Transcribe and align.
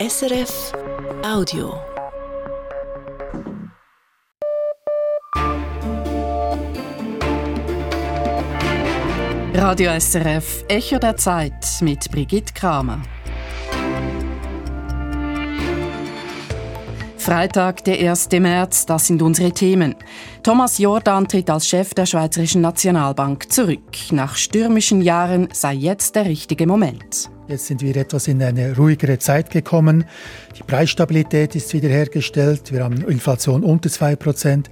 SRF 0.00 0.72
Audio. 1.22 1.74
Radio 9.52 10.00
SRF 10.00 10.64
Echo 10.68 10.98
der 10.98 11.18
Zeit 11.18 11.52
mit 11.82 12.10
Brigitte 12.10 12.54
Kramer. 12.54 13.02
Freitag, 17.18 17.84
der 17.84 18.10
1. 18.10 18.30
März, 18.38 18.86
das 18.86 19.06
sind 19.06 19.20
unsere 19.20 19.52
Themen. 19.52 19.94
Thomas 20.42 20.78
Jordan 20.78 21.28
tritt 21.28 21.50
als 21.50 21.68
Chef 21.68 21.92
der 21.92 22.06
Schweizerischen 22.06 22.62
Nationalbank 22.62 23.52
zurück. 23.52 24.10
Nach 24.12 24.34
stürmischen 24.34 25.02
Jahren 25.02 25.50
sei 25.52 25.74
jetzt 25.74 26.16
der 26.16 26.24
richtige 26.24 26.66
Moment. 26.66 27.30
Jetzt 27.50 27.66
sind 27.66 27.82
wir 27.82 27.96
etwas 27.96 28.28
in 28.28 28.40
eine 28.44 28.76
ruhigere 28.76 29.18
Zeit 29.18 29.50
gekommen. 29.50 30.04
Die 30.56 30.62
Preisstabilität 30.62 31.56
ist 31.56 31.72
wiederhergestellt. 31.74 32.72
Wir 32.72 32.84
haben 32.84 33.02
Inflation 33.08 33.64
unter 33.64 33.90
2%. 33.90 34.66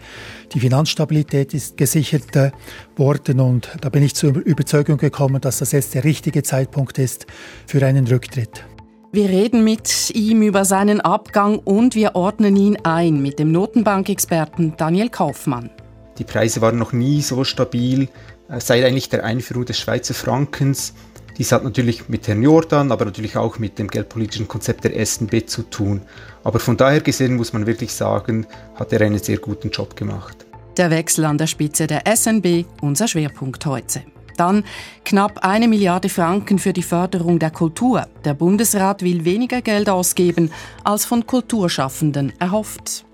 Die 0.52 0.60
Finanzstabilität 0.60 1.54
ist 1.54 1.77
gesichert 1.77 2.52
worden 2.95 3.41
und 3.41 3.68
da 3.80 3.88
bin 3.88 4.04
ich 4.04 4.14
zur 4.14 4.37
Überzeugung 4.37 4.96
gekommen, 4.96 5.41
dass 5.41 5.59
das 5.59 5.73
jetzt 5.73 5.95
der 5.95 6.04
richtige 6.04 6.45
Zeitpunkt 6.45 6.98
ist 6.98 7.27
für 7.66 7.84
einen 7.84 8.06
Rücktritt. 8.06 8.64
Wir 9.10 9.29
reden 9.29 9.65
mit 9.65 10.10
ihm 10.15 10.42
über 10.42 10.65
seinen 10.65 11.01
Abgang 11.01 11.59
und 11.59 11.96
wir 11.96 12.15
ordnen 12.15 12.54
ihn 12.54 12.79
ein 12.84 13.20
mit 13.20 13.40
dem 13.40 13.51
Notenbankexperten 13.51 14.74
Daniel 14.76 15.09
Kaufmann. 15.09 15.70
Die 16.18 16.24
Preise 16.24 16.60
waren 16.60 16.79
noch 16.79 16.92
nie 16.92 17.23
so 17.23 17.42
stabil 17.42 18.09
äh, 18.48 18.60
seit 18.60 18.84
eigentlich 18.84 19.09
der 19.09 19.24
Einführung 19.24 19.65
des 19.65 19.79
Schweizer 19.79 20.15
Frankens. 20.15 20.95
Dies 21.38 21.52
hat 21.52 21.62
natürlich 21.62 22.09
mit 22.09 22.27
Herrn 22.27 22.42
Jordan, 22.42 22.91
aber 22.91 23.05
natürlich 23.05 23.37
auch 23.37 23.60
mit 23.60 23.79
dem 23.79 23.87
geldpolitischen 23.87 24.48
Konzept 24.48 24.83
der 24.83 25.06
SNB 25.06 25.46
zu 25.46 25.62
tun. 25.62 26.02
Aber 26.42 26.59
von 26.59 26.77
daher 26.77 27.01
gesehen 27.01 27.37
muss 27.37 27.52
man 27.52 27.65
wirklich 27.65 27.92
sagen, 27.92 28.45
hat 28.74 28.93
er 28.93 29.02
einen 29.02 29.21
sehr 29.21 29.38
guten 29.38 29.71
Job 29.71 29.95
gemacht. 29.95 30.46
Der 30.77 30.90
Wechsel 30.90 31.24
an 31.24 31.38
der 31.38 31.46
Spitze 31.46 31.87
der 31.87 32.02
SNB, 32.07 32.65
unser 32.80 33.07
Schwerpunkt 33.07 33.65
heute. 33.66 34.02
Dann 34.37 34.65
knapp 35.04 35.45
eine 35.45 35.68
Milliarde 35.68 36.09
Franken 36.09 36.59
für 36.59 36.73
die 36.73 36.82
Förderung 36.82 37.38
der 37.38 37.51
Kultur. 37.51 38.07
Der 38.24 38.34
Bundesrat 38.34 39.02
will 39.02 39.24
weniger 39.24 39.62
Geld 39.62 39.88
ausgeben, 39.88 40.51
als 40.82 41.05
von 41.05 41.27
Kulturschaffenden 41.27 42.32
erhofft. 42.40 43.05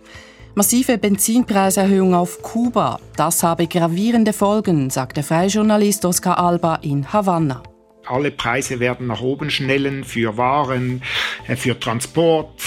Massive 0.55 0.97
Benzinpreiserhöhung 0.97 2.15
auf 2.15 2.41
Kuba, 2.43 3.01
das 3.17 3.43
habe 3.43 3.67
gravierende 3.67 4.33
Folgen, 4.33 4.89
sagt 4.89 5.17
der 5.17 5.25
freie 5.25 5.49
Journalist 5.49 6.05
Oscar 6.05 6.39
Alba 6.39 6.77
in 6.77 7.13
Havanna. 7.13 7.63
Alle 8.07 8.31
Preise 8.31 8.81
werden 8.81 9.07
nach 9.07 9.21
oben 9.21 9.51
schnellen 9.51 10.05
für 10.05 10.37
Waren, 10.37 11.03
äh, 11.47 11.57
für 11.57 11.79
Transport, 11.79 12.63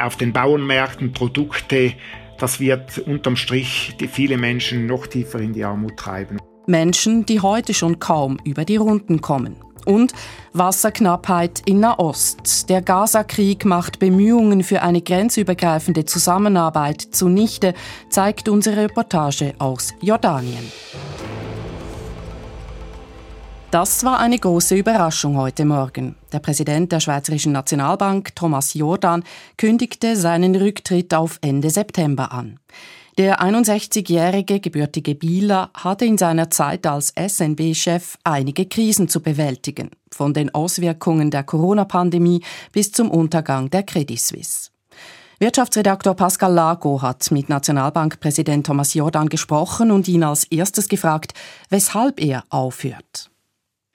auf 0.00 0.16
den 0.16 0.32
Bauernmärkten 0.32 1.12
Produkte. 1.12 1.94
Das 2.38 2.60
wird 2.60 2.98
unterm 2.98 3.36
Strich 3.36 3.96
viele 4.12 4.36
Menschen 4.36 4.86
noch 4.86 5.06
tiefer 5.06 5.40
in 5.40 5.52
die 5.52 5.64
Armut 5.64 5.96
treiben. 5.96 6.38
Menschen, 6.66 7.26
die 7.26 7.40
heute 7.40 7.74
schon 7.74 7.98
kaum 7.98 8.38
über 8.44 8.64
die 8.64 8.76
Runden 8.76 9.20
kommen. 9.20 9.56
Und 9.86 10.12
Wasserknappheit 10.52 11.62
in 11.64 11.80
Nahost. 11.80 12.68
Der 12.68 12.82
Gaza-Krieg 12.82 13.64
macht 13.64 13.98
Bemühungen 13.98 14.62
für 14.62 14.82
eine 14.82 15.00
grenzübergreifende 15.00 16.04
Zusammenarbeit 16.04 17.00
zunichte, 17.00 17.72
zeigt 18.10 18.50
unsere 18.50 18.82
Reportage 18.82 19.54
aus 19.58 19.94
Jordanien. 20.02 20.70
Das 23.70 24.02
war 24.02 24.18
eine 24.18 24.38
große 24.38 24.76
Überraschung 24.76 25.36
heute 25.36 25.66
Morgen. 25.66 26.14
Der 26.32 26.38
Präsident 26.38 26.90
der 26.90 27.00
Schweizerischen 27.00 27.52
Nationalbank, 27.52 28.34
Thomas 28.34 28.72
Jordan, 28.72 29.24
kündigte 29.58 30.16
seinen 30.16 30.56
Rücktritt 30.56 31.12
auf 31.12 31.38
Ende 31.42 31.68
September 31.68 32.32
an. 32.32 32.58
Der 33.18 33.42
61-jährige 33.42 34.60
gebürtige 34.60 35.14
Bieler 35.14 35.68
hatte 35.74 36.06
in 36.06 36.16
seiner 36.16 36.48
Zeit 36.48 36.86
als 36.86 37.12
SNB-Chef 37.14 38.16
einige 38.24 38.64
Krisen 38.64 39.08
zu 39.08 39.20
bewältigen, 39.20 39.90
von 40.10 40.32
den 40.32 40.54
Auswirkungen 40.54 41.30
der 41.30 41.42
Corona-Pandemie 41.42 42.42
bis 42.72 42.90
zum 42.90 43.10
Untergang 43.10 43.68
der 43.68 43.82
Credit 43.82 44.18
Suisse. 44.18 44.70
Wirtschaftsredaktor 45.40 46.14
Pascal 46.14 46.54
Lago 46.54 47.02
hat 47.02 47.30
mit 47.32 47.50
Nationalbankpräsident 47.50 48.66
Thomas 48.66 48.94
Jordan 48.94 49.28
gesprochen 49.28 49.90
und 49.90 50.08
ihn 50.08 50.24
als 50.24 50.44
erstes 50.44 50.88
gefragt, 50.88 51.34
weshalb 51.68 52.18
er 52.18 52.44
aufhört. 52.48 53.30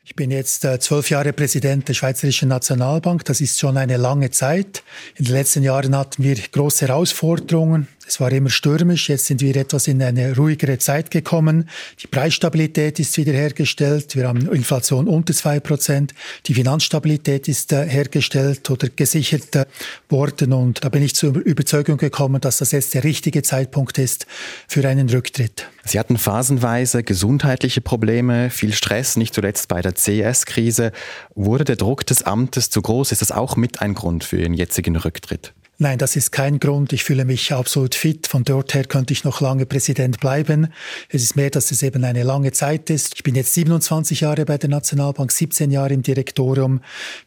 Ich 0.05 0.17
bin 0.17 0.31
jetzt 0.31 0.65
äh, 0.65 0.79
zwölf 0.79 1.09
Jahre 1.09 1.31
Präsident 1.31 1.87
der 1.87 1.93
Schweizerischen 1.93 2.49
Nationalbank. 2.49 3.23
Das 3.23 3.39
ist 3.39 3.57
schon 3.57 3.77
eine 3.77 3.95
lange 3.95 4.31
Zeit. 4.31 4.83
In 5.15 5.23
den 5.23 5.33
letzten 5.33 5.63
Jahren 5.63 5.95
hatten 5.95 6.23
wir 6.23 6.35
große 6.35 6.89
Herausforderungen. 6.89 7.87
Es 8.05 8.19
war 8.19 8.31
immer 8.31 8.49
stürmisch. 8.49 9.09
Jetzt 9.09 9.27
sind 9.27 9.41
wir 9.41 9.55
etwas 9.55 9.87
in 9.87 10.01
eine 10.01 10.35
ruhigere 10.35 10.77
Zeit 10.77 11.09
gekommen. 11.09 11.69
Die 12.01 12.07
Preisstabilität 12.07 12.99
ist 12.99 13.17
wiederhergestellt. 13.17 14.15
Wir 14.15 14.27
haben 14.27 14.51
Inflation 14.51 15.07
unter 15.07 15.33
zwei 15.33 15.59
Prozent. 15.59 16.13
Die 16.47 16.53
Finanzstabilität 16.53 17.47
ist 17.47 17.71
äh, 17.71 17.87
hergestellt 17.87 18.69
oder 18.69 18.89
gesichert 18.89 19.67
worden. 20.09 20.53
Und 20.53 20.83
da 20.83 20.89
bin 20.89 21.01
ich 21.01 21.15
zur 21.15 21.35
Überzeugung 21.35 21.97
gekommen, 21.97 22.41
dass 22.41 22.57
das 22.57 22.71
jetzt 22.71 22.93
der 22.93 23.03
richtige 23.03 23.41
Zeitpunkt 23.41 23.97
ist 23.97 24.27
für 24.67 24.87
einen 24.87 25.09
Rücktritt. 25.09 25.67
Sie 25.85 25.99
hatten 25.99 26.17
phasenweise 26.17 27.03
gesundheitliche 27.03 27.81
Probleme, 27.81 28.49
viel 28.49 28.73
Stress, 28.73 29.15
nicht 29.15 29.33
zuletzt 29.33 29.67
bei 29.69 29.81
der 29.81 29.93
CS-Krise. 29.93 30.91
Wurde 31.35 31.63
der 31.63 31.77
Druck 31.77 32.05
des 32.05 32.23
Amtes 32.23 32.69
zu 32.69 32.81
groß? 32.81 33.11
Ist 33.11 33.21
das 33.21 33.31
auch 33.31 33.55
mit 33.55 33.81
ein 33.81 33.93
Grund 33.93 34.23
für 34.23 34.37
Ihren 34.37 34.53
jetzigen 34.53 34.95
Rücktritt? 34.95 35.53
Nein, 35.83 35.97
das 35.97 36.15
ist 36.15 36.31
kein 36.31 36.59
Grund. 36.59 36.93
Ich 36.93 37.03
fühle 37.03 37.25
mich 37.25 37.51
absolut 37.51 37.93
fit. 37.93 38.27
Von 38.27 38.45
dort 38.45 38.73
her 38.73 38.85
könnte 38.85 39.11
ich 39.11 39.25
noch 39.25 39.41
lange 39.41 39.65
Präsident 39.65 40.21
bleiben. 40.21 40.69
Es 41.09 41.23
ist 41.23 41.35
mehr, 41.35 41.49
dass 41.49 41.71
es 41.71 41.83
eben 41.83 42.05
eine 42.05 42.23
lange 42.23 42.53
Zeit 42.53 42.89
ist. 42.89 43.15
Ich 43.15 43.23
bin 43.23 43.35
jetzt 43.35 43.53
27 43.53 44.21
Jahre 44.21 44.45
bei 44.45 44.57
der 44.57 44.69
Nationalbank, 44.69 45.29
17 45.29 45.71
Jahre 45.71 45.93
im 45.93 46.01
Direktorium. 46.01 46.79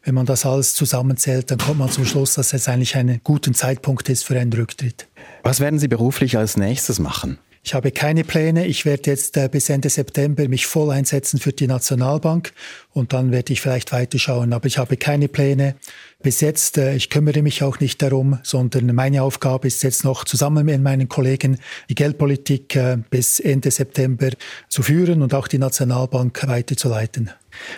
Wenn 0.03 0.15
man 0.15 0.25
das 0.25 0.43
alles 0.43 0.73
zusammenzählt, 0.73 1.51
dann 1.51 1.59
kommt 1.59 1.77
man 1.77 1.91
zum 1.91 2.03
Schluss, 2.07 2.33
dass 2.33 2.51
es 2.51 2.67
eigentlich 2.67 2.95
ein 2.95 3.21
guter 3.23 3.53
Zeitpunkt 3.53 4.09
ist 4.09 4.23
für 4.25 4.39
einen 4.39 4.51
Rücktritt. 4.51 5.07
Was 5.43 5.59
werden 5.59 5.77
Sie 5.77 5.87
beruflich 5.87 6.35
als 6.35 6.57
nächstes 6.57 6.97
machen? 6.97 7.37
Ich 7.67 7.73
habe 7.73 7.91
keine 7.91 8.23
Pläne. 8.23 8.65
Ich 8.65 8.85
werde 8.85 9.11
jetzt 9.11 9.35
äh, 9.35 9.49
bis 9.51 9.67
Ende 9.67 9.89
September 9.89 10.47
mich 10.47 10.65
voll 10.65 10.89
einsetzen 10.89 11.37
für 11.37 11.51
die 11.51 11.67
Nationalbank 11.67 12.53
und 12.93 13.11
dann 13.11 13.31
werde 13.31 13.51
ich 13.51 13.59
vielleicht 13.59 13.91
weiterschauen. 13.91 14.53
Aber 14.53 14.67
ich 14.67 14.77
habe 14.77 14.95
keine 14.95 15.27
Pläne. 15.27 15.75
Bis 16.23 16.41
jetzt, 16.41 16.79
äh, 16.79 16.95
ich 16.95 17.11
kümmere 17.11 17.43
mich 17.43 17.61
auch 17.61 17.79
nicht 17.79 18.01
darum, 18.01 18.39
sondern 18.41 18.93
meine 18.95 19.21
Aufgabe 19.21 19.67
ist 19.67 19.83
jetzt 19.83 20.03
noch 20.03 20.23
zusammen 20.23 20.65
mit 20.65 20.81
meinen 20.81 21.07
Kollegen 21.07 21.59
die 21.89 21.95
Geldpolitik 21.95 22.75
äh, 22.75 22.97
bis 23.11 23.39
Ende 23.39 23.69
September 23.69 24.29
zu 24.67 24.81
führen 24.81 25.21
und 25.21 25.35
auch 25.35 25.47
die 25.47 25.59
Nationalbank 25.59 26.47
weiterzuleiten. 26.47 27.29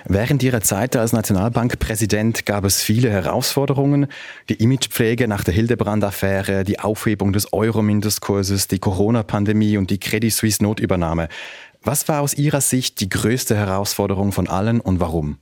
Während 0.06 0.42
Ihrer 0.42 0.62
Zeit 0.62 0.96
als 0.96 1.12
Nationalbankpräsident 1.12 2.46
gab 2.46 2.64
es 2.64 2.82
viele 2.82 3.10
Herausforderungen. 3.10 4.08
Die 4.48 4.56
Imagepflege 4.56 5.28
nach 5.28 5.44
der 5.44 5.54
Hildebrand-Affäre, 5.54 6.64
die 6.64 6.80
Aufhebung 6.80 7.34
des 7.34 7.52
Euro-Mindestkurses, 7.52 8.70
die 8.70 8.80
Corona-Pandemie 8.80 9.78
und 9.78 9.90
die 9.90 10.00
Credit 10.00 10.32
Suisse-Notübernahme. 10.32 11.28
Was 11.84 12.08
war 12.08 12.22
aus 12.22 12.34
Ihrer 12.34 12.62
Sicht 12.62 13.02
die 13.02 13.10
größte 13.10 13.56
Herausforderung 13.56 14.32
von 14.32 14.48
allen 14.48 14.80
und 14.80 15.02
warum? 15.02 15.38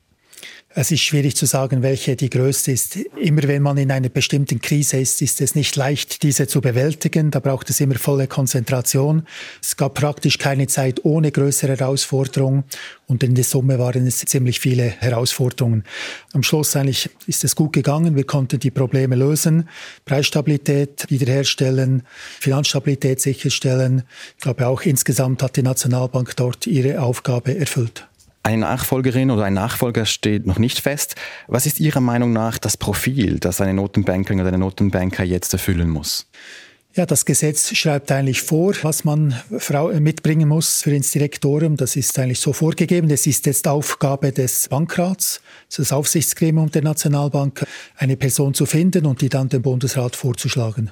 Es 0.70 0.92
ist 0.92 1.02
schwierig 1.02 1.36
zu 1.36 1.48
sagen, 1.48 1.82
welche 1.82 2.16
die 2.16 2.30
größte 2.30 2.72
ist. 2.72 2.98
Immer 3.20 3.44
wenn 3.44 3.64
man 3.64 3.78
in 3.78 3.90
einer 3.90 4.10
bestimmten 4.10 4.62
Krise 4.62 5.00
ist, 5.00 5.22
ist 5.24 5.42
es 5.42 5.56
nicht 5.56 5.76
leicht, 5.76 6.22
diese 6.22 6.46
zu 6.46 6.62
bewältigen. 6.62 7.32
Da 7.32 7.40
braucht 7.40 7.70
es 7.70 7.80
immer 7.80 7.96
volle 7.96 8.28
Konzentration. 8.28 9.26
Es 9.60 9.76
gab 9.76 9.96
praktisch 9.96 10.38
keine 10.38 10.68
Zeit 10.68 11.04
ohne 11.04 11.32
größere 11.32 11.78
Herausforderungen. 11.78 12.64
Und 13.08 13.24
in 13.24 13.34
der 13.34 13.46
Summe 13.46 13.80
waren 13.80 14.06
es 14.06 14.20
ziemlich 14.20 14.60
viele 14.60 14.84
Herausforderungen. 14.84 15.84
Am 16.34 16.44
Schluss 16.44 16.76
eigentlich 16.76 17.10
ist 17.26 17.44
es 17.44 17.56
gut 17.56 17.74
gegangen. 17.74 18.16
Wir 18.16 18.26
konnten 18.26 18.60
die 18.60 18.70
Probleme 18.70 19.16
lösen. 19.16 19.70
Preisstabilität 20.06 21.06
wiederherstellen, 21.10 22.04
Finanzstabilität 22.40 23.20
sicherstellen. 23.22 24.04
Ich 24.36 24.44
glaube 24.44 24.68
auch 24.68 24.82
insgesamt 24.82 25.42
hat 25.42 25.56
die 25.56 25.64
Nationalbank 25.64 26.36
dort 26.36 26.68
ihre 26.68 27.02
Aufgabe 27.02 27.58
erfüllt. 27.58 28.07
Eine 28.48 28.60
Nachfolgerin 28.60 29.30
oder 29.30 29.44
ein 29.44 29.56
Nachfolger 29.56 30.06
steht 30.06 30.46
noch 30.46 30.58
nicht 30.58 30.80
fest. 30.80 31.16
Was 31.48 31.66
ist 31.66 31.82
Ihrer 31.82 32.00
Meinung 32.00 32.32
nach 32.32 32.58
das 32.58 32.78
Profil, 32.78 33.42
das 33.42 33.60
eine 33.60 33.74
Notenbankerin 33.74 34.40
oder 34.40 34.48
eine 34.48 34.58
Notenbanker 34.60 35.26
jetzt 35.26 35.52
erfüllen 35.52 35.90
muss? 35.90 36.28
Ja, 36.94 37.06
das 37.06 37.26
Gesetz 37.26 37.76
schreibt 37.76 38.10
eigentlich 38.10 38.42
vor, 38.42 38.74
was 38.84 39.04
man 39.04 39.36
mitbringen 40.00 40.48
muss 40.48 40.82
für 40.82 40.92
ins 40.92 41.12
Direktorium. 41.12 41.76
Das 41.76 41.98
ist 41.98 42.18
eigentlich 42.18 42.40
so 42.40 42.54
vorgegeben. 42.54 43.10
Es 43.10 43.28
ist 43.28 43.46
jetzt 43.48 43.68
Aufgabe 43.68 44.32
des 44.32 44.70
Bankrats, 44.70 45.42
das 45.76 45.92
Aufsichtsgremium 45.92 46.72
der 46.72 46.84
Nationalbank, 46.84 47.66
eine 47.98 48.16
Person 48.16 48.54
zu 48.54 48.66
finden 48.66 49.06
und 49.06 49.20
die 49.20 49.28
dann 49.28 49.50
dem 49.50 49.62
Bundesrat 49.62 50.16
vorzuschlagen. 50.16 50.92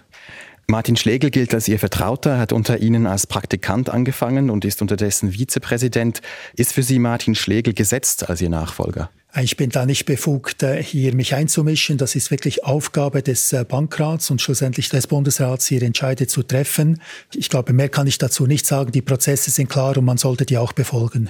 Martin 0.67 0.95
Schlegel 0.95 1.29
gilt 1.29 1.53
als 1.53 1.67
Ihr 1.67 1.77
Vertrauter, 1.77 2.39
hat 2.39 2.51
unter 2.51 2.79
Ihnen 2.79 3.05
als 3.05 3.27
Praktikant 3.27 3.89
angefangen 3.89 4.49
und 4.49 4.65
ist 4.65 4.81
unterdessen 4.81 5.33
Vizepräsident. 5.33 6.21
Ist 6.55 6.73
für 6.73 6.81
Sie 6.81 6.97
Martin 6.97 7.35
Schlegel 7.35 7.73
gesetzt 7.73 8.27
als 8.29 8.41
Ihr 8.41 8.49
Nachfolger? 8.49 9.11
Ich 9.41 9.57
bin 9.57 9.69
da 9.69 9.85
nicht 9.85 10.05
befugt, 10.05 10.63
äh, 10.63 10.81
hier 10.81 11.13
mich 11.13 11.35
einzumischen. 11.35 11.97
Das 11.97 12.15
ist 12.15 12.31
wirklich 12.31 12.63
Aufgabe 12.63 13.21
des 13.21 13.51
äh, 13.51 13.65
Bankrats 13.67 14.31
und 14.31 14.41
schlussendlich 14.41 14.89
des 14.89 15.07
Bundesrats, 15.07 15.67
hier 15.67 15.83
Entscheide 15.83 16.25
zu 16.25 16.41
treffen. 16.41 17.01
Ich 17.33 17.49
glaube, 17.49 17.73
mehr 17.73 17.89
kann 17.89 18.07
ich 18.07 18.17
dazu 18.17 18.47
nicht 18.47 18.65
sagen. 18.65 18.93
Die 18.93 19.01
Prozesse 19.01 19.51
sind 19.51 19.69
klar 19.69 19.97
und 19.97 20.05
man 20.05 20.17
sollte 20.17 20.45
die 20.45 20.57
auch 20.57 20.71
befolgen. 20.71 21.29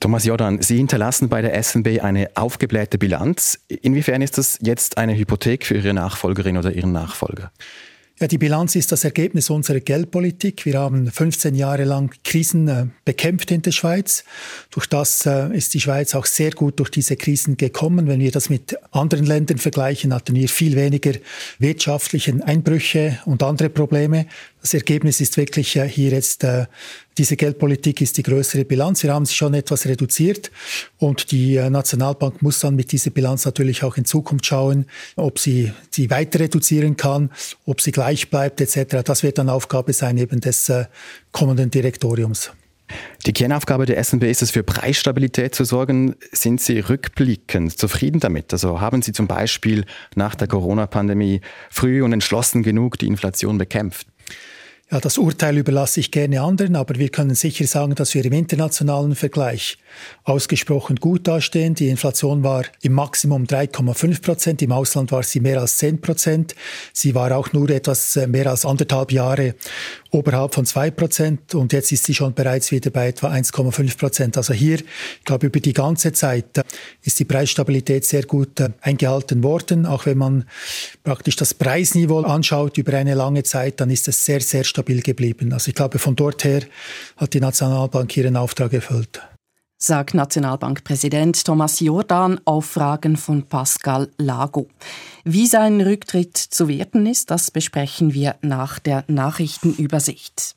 Thomas 0.00 0.24
Jordan, 0.24 0.62
Sie 0.62 0.78
hinterlassen 0.78 1.28
bei 1.28 1.42
der 1.42 1.62
SNB 1.62 2.00
eine 2.02 2.30
aufgeblähte 2.34 2.98
Bilanz. 2.98 3.58
Inwiefern 3.68 4.22
ist 4.22 4.38
das 4.38 4.58
jetzt 4.62 4.96
eine 4.96 5.14
Hypothek 5.14 5.66
für 5.66 5.76
Ihre 5.76 5.92
Nachfolgerin 5.92 6.56
oder 6.56 6.72
Ihren 6.72 6.92
Nachfolger? 6.92 7.52
Ja, 8.18 8.26
die 8.28 8.38
Bilanz 8.38 8.74
ist 8.76 8.92
das 8.92 9.04
Ergebnis 9.04 9.50
unserer 9.50 9.80
Geldpolitik. 9.80 10.64
Wir 10.64 10.78
haben 10.78 11.10
15 11.10 11.54
Jahre 11.54 11.84
lang 11.84 12.14
Krisen 12.24 12.66
äh, 12.66 12.86
bekämpft 13.04 13.50
in 13.50 13.60
der 13.60 13.72
Schweiz. 13.72 14.24
Durch 14.70 14.86
das 14.86 15.26
äh, 15.26 15.54
ist 15.54 15.74
die 15.74 15.80
Schweiz 15.82 16.14
auch 16.14 16.24
sehr 16.24 16.52
gut 16.52 16.80
durch 16.80 16.88
diese 16.88 17.16
Krisen 17.16 17.58
gekommen. 17.58 18.06
Wenn 18.06 18.20
wir 18.20 18.30
das 18.30 18.48
mit 18.48 18.74
anderen 18.90 19.26
Ländern 19.26 19.58
vergleichen, 19.58 20.14
hatten 20.14 20.34
wir 20.34 20.48
viel 20.48 20.76
weniger 20.76 21.12
wirtschaftliche 21.58 22.42
Einbrüche 22.42 23.18
und 23.26 23.42
andere 23.42 23.68
Probleme. 23.68 24.24
Das 24.66 24.74
Ergebnis 24.74 25.20
ist 25.20 25.36
wirklich 25.36 25.76
äh, 25.76 25.88
hier 25.88 26.10
jetzt, 26.10 26.42
äh, 26.42 26.66
diese 27.18 27.36
Geldpolitik 27.36 28.00
ist 28.00 28.16
die 28.16 28.24
größere 28.24 28.64
Bilanz. 28.64 29.04
Wir 29.04 29.14
haben 29.14 29.24
sie 29.24 29.34
schon 29.34 29.54
etwas 29.54 29.86
reduziert 29.86 30.50
und 30.98 31.30
die 31.30 31.54
äh, 31.54 31.70
Nationalbank 31.70 32.42
muss 32.42 32.58
dann 32.58 32.74
mit 32.74 32.90
dieser 32.90 33.10
Bilanz 33.10 33.44
natürlich 33.44 33.84
auch 33.84 33.96
in 33.96 34.04
Zukunft 34.04 34.44
schauen, 34.44 34.86
ob 35.14 35.38
sie 35.38 35.70
sie 35.92 36.10
weiter 36.10 36.40
reduzieren 36.40 36.96
kann, 36.96 37.30
ob 37.64 37.80
sie 37.80 37.92
gleich 37.92 38.28
bleibt 38.28 38.60
etc. 38.60 39.04
Das 39.04 39.22
wird 39.22 39.38
dann 39.38 39.50
Aufgabe 39.50 39.92
sein 39.92 40.18
eben 40.18 40.40
des 40.40 40.72
kommenden 41.30 41.70
Direktoriums. 41.70 42.50
Die 43.24 43.32
Kernaufgabe 43.32 43.86
der 43.86 44.02
SNB 44.02 44.24
ist 44.24 44.42
es, 44.42 44.50
für 44.50 44.64
Preisstabilität 44.64 45.54
zu 45.54 45.64
sorgen. 45.64 46.16
Sind 46.32 46.60
Sie 46.60 46.80
rückblickend 46.80 47.78
zufrieden 47.78 48.18
damit? 48.18 48.52
Also 48.52 48.80
haben 48.80 49.02
Sie 49.02 49.12
zum 49.12 49.28
Beispiel 49.28 49.84
nach 50.16 50.34
der 50.34 50.48
Corona-Pandemie 50.48 51.40
früh 51.70 52.02
und 52.02 52.12
entschlossen 52.12 52.64
genug 52.64 52.98
die 52.98 53.06
Inflation 53.06 53.58
bekämpft? 53.58 54.08
Ja, 54.90 55.00
das 55.00 55.18
Urteil 55.18 55.56
überlasse 55.56 55.98
ich 55.98 56.12
gerne 56.12 56.42
anderen, 56.42 56.76
aber 56.76 56.94
wir 56.96 57.08
können 57.08 57.34
sicher 57.34 57.66
sagen, 57.66 57.96
dass 57.96 58.14
wir 58.14 58.24
im 58.24 58.32
internationalen 58.32 59.16
Vergleich 59.16 59.78
ausgesprochen 60.26 60.96
gut 60.96 61.28
dastehen. 61.28 61.74
Die 61.74 61.88
Inflation 61.88 62.42
war 62.42 62.64
im 62.82 62.92
Maximum 62.92 63.44
3,5 63.44 64.22
Prozent, 64.22 64.60
im 64.60 64.72
Ausland 64.72 65.12
war 65.12 65.22
sie 65.22 65.40
mehr 65.40 65.60
als 65.60 65.78
10 65.78 66.00
Prozent. 66.00 66.56
Sie 66.92 67.14
war 67.14 67.34
auch 67.36 67.52
nur 67.52 67.70
etwas 67.70 68.16
äh, 68.16 68.26
mehr 68.26 68.50
als 68.50 68.66
anderthalb 68.66 69.12
Jahre 69.12 69.54
oberhalb 70.10 70.54
von 70.54 70.66
2 70.66 70.90
Prozent 70.90 71.54
und 71.54 71.72
jetzt 71.72 71.92
ist 71.92 72.04
sie 72.04 72.14
schon 72.14 72.34
bereits 72.34 72.72
wieder 72.72 72.90
bei 72.90 73.08
etwa 73.08 73.30
1,5 73.30 73.96
Prozent. 73.96 74.36
Also 74.36 74.52
hier, 74.52 74.80
ich 74.80 75.24
glaube, 75.24 75.46
über 75.46 75.60
die 75.60 75.72
ganze 75.72 76.12
Zeit 76.12 76.58
äh, 76.58 76.64
ist 77.02 77.20
die 77.20 77.24
Preisstabilität 77.24 78.04
sehr 78.04 78.24
gut 78.24 78.58
äh, 78.58 78.70
eingehalten 78.80 79.44
worden. 79.44 79.86
Auch 79.86 80.06
wenn 80.06 80.18
man 80.18 80.44
praktisch 81.04 81.36
das 81.36 81.54
Preisniveau 81.54 82.22
anschaut 82.22 82.78
über 82.78 82.94
eine 82.94 83.14
lange 83.14 83.44
Zeit, 83.44 83.80
dann 83.80 83.90
ist 83.90 84.08
es 84.08 84.24
sehr, 84.24 84.40
sehr 84.40 84.64
stabil 84.64 85.02
geblieben. 85.02 85.52
Also 85.52 85.68
ich 85.68 85.76
glaube, 85.76 86.00
von 86.00 86.16
dort 86.16 86.42
her 86.42 86.62
hat 87.16 87.32
die 87.32 87.40
Nationalbank 87.40 88.16
ihren 88.16 88.36
Auftrag 88.36 88.72
erfüllt. 88.72 89.20
Sagt 89.78 90.14
Nationalbankpräsident 90.14 91.44
Thomas 91.44 91.80
Jordan 91.80 92.40
auf 92.46 92.64
Fragen 92.64 93.18
von 93.18 93.42
Pascal 93.42 94.10
Lago. 94.16 94.68
Wie 95.22 95.46
sein 95.46 95.82
Rücktritt 95.82 96.38
zu 96.38 96.66
werten 96.66 97.04
ist, 97.04 97.30
das 97.30 97.50
besprechen 97.50 98.14
wir 98.14 98.36
nach 98.40 98.78
der 98.78 99.04
Nachrichtenübersicht. 99.06 100.56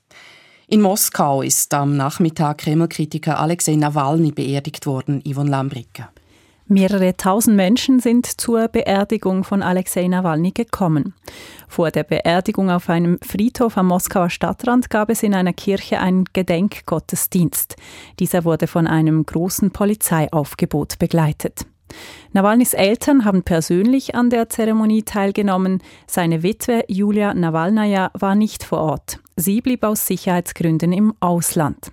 In 0.68 0.80
Moskau 0.80 1.42
ist 1.42 1.74
am 1.74 1.98
Nachmittag 1.98 2.60
Kreml-Kritiker 2.60 3.38
Alexei 3.39 3.75
Nawalny 3.75 4.31
beerdigt 4.31 4.86
worden, 4.86 5.22
Yvonne 5.30 5.50
Lambricke. 5.50 6.07
Mehrere 6.71 7.18
tausend 7.18 7.56
Menschen 7.56 8.00
sind 8.00 8.27
zur 8.27 8.68
Beerdigung 8.68 9.44
von 9.44 9.63
Alexei 9.63 10.07
Nawalny 10.07 10.51
gekommen. 10.51 11.16
Vor 11.68 11.89
der 11.89 12.04
Beerdigung 12.04 12.69
auf 12.69 12.92
einem 12.92 13.18
Friedhof 13.24 13.75
am 13.75 13.88
Moskauer 13.88 14.30
Stadtrand 14.30 14.92
gab 14.92 15.10
es 15.10 15.24
in 15.24 15.33
einer 15.33 15.51
Kirche 15.54 16.00
einen 16.00 16.25
Gedenkgottesdienst. 16.31 17.75
Dieser 18.19 18.45
wurde 18.45 18.68
von 18.68 18.86
einem 18.86 19.25
großen 19.25 19.71
Polizeiaufgebot 19.71 21.00
begleitet. 21.00 21.66
Nawalnys 22.33 22.75
Eltern 22.75 23.25
haben 23.25 23.42
persönlich 23.42 24.13
an 24.13 24.30
der 24.30 24.50
Zeremonie 24.50 25.01
teilgenommen. 25.01 25.81
Seine 26.06 26.44
Witwe 26.44 26.83
Julia 26.88 27.33
Nawalnaja 27.33 28.12
war 28.13 28.36
nicht 28.36 28.63
vor 28.63 28.81
Ort. 28.81 29.19
Sie 29.36 29.62
blieb 29.62 29.83
aus 29.83 30.06
Sicherheitsgründen 30.06 30.94
im 30.94 31.15
Ausland. 31.19 31.92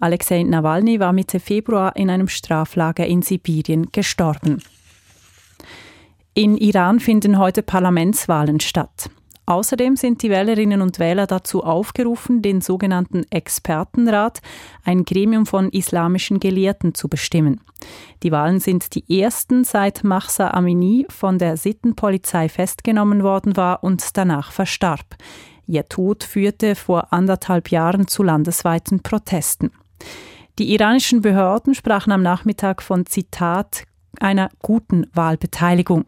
Alexei 0.00 0.42
Nawalny 0.42 1.00
war 1.00 1.12
Mitte 1.12 1.40
Februar 1.40 1.96
in 1.96 2.10
einem 2.10 2.28
Straflager 2.28 3.06
in 3.06 3.22
Sibirien 3.22 3.90
gestorben. 3.92 4.62
In 6.34 6.56
Iran 6.56 7.00
finden 7.00 7.38
heute 7.38 7.62
Parlamentswahlen 7.62 8.60
statt. 8.60 9.10
Außerdem 9.46 9.96
sind 9.96 10.22
die 10.22 10.30
Wählerinnen 10.30 10.80
und 10.80 10.98
Wähler 10.98 11.26
dazu 11.26 11.62
aufgerufen, 11.62 12.40
den 12.40 12.62
sogenannten 12.62 13.26
Expertenrat, 13.30 14.40
ein 14.84 15.04
Gremium 15.04 15.44
von 15.44 15.68
islamischen 15.68 16.40
Gelehrten, 16.40 16.94
zu 16.94 17.08
bestimmen. 17.08 17.60
Die 18.22 18.32
Wahlen 18.32 18.58
sind 18.58 18.94
die 18.94 19.20
ersten, 19.20 19.64
seit 19.64 20.02
Mahsa 20.02 20.50
Amini 20.50 21.06
von 21.10 21.38
der 21.38 21.58
Sittenpolizei 21.58 22.48
festgenommen 22.48 23.22
worden 23.22 23.56
war 23.56 23.84
und 23.84 24.16
danach 24.16 24.50
verstarb. 24.50 25.16
Ihr 25.66 25.88
Tod 25.88 26.24
führte 26.24 26.74
vor 26.74 27.12
anderthalb 27.12 27.70
Jahren 27.70 28.06
zu 28.06 28.22
landesweiten 28.22 29.00
Protesten. 29.00 29.70
Die 30.58 30.72
iranischen 30.72 31.20
Behörden 31.20 31.74
sprachen 31.74 32.12
am 32.12 32.22
Nachmittag 32.22 32.82
von 32.82 33.06
Zitat 33.06 33.84
einer 34.20 34.50
guten 34.62 35.06
Wahlbeteiligung. 35.12 36.04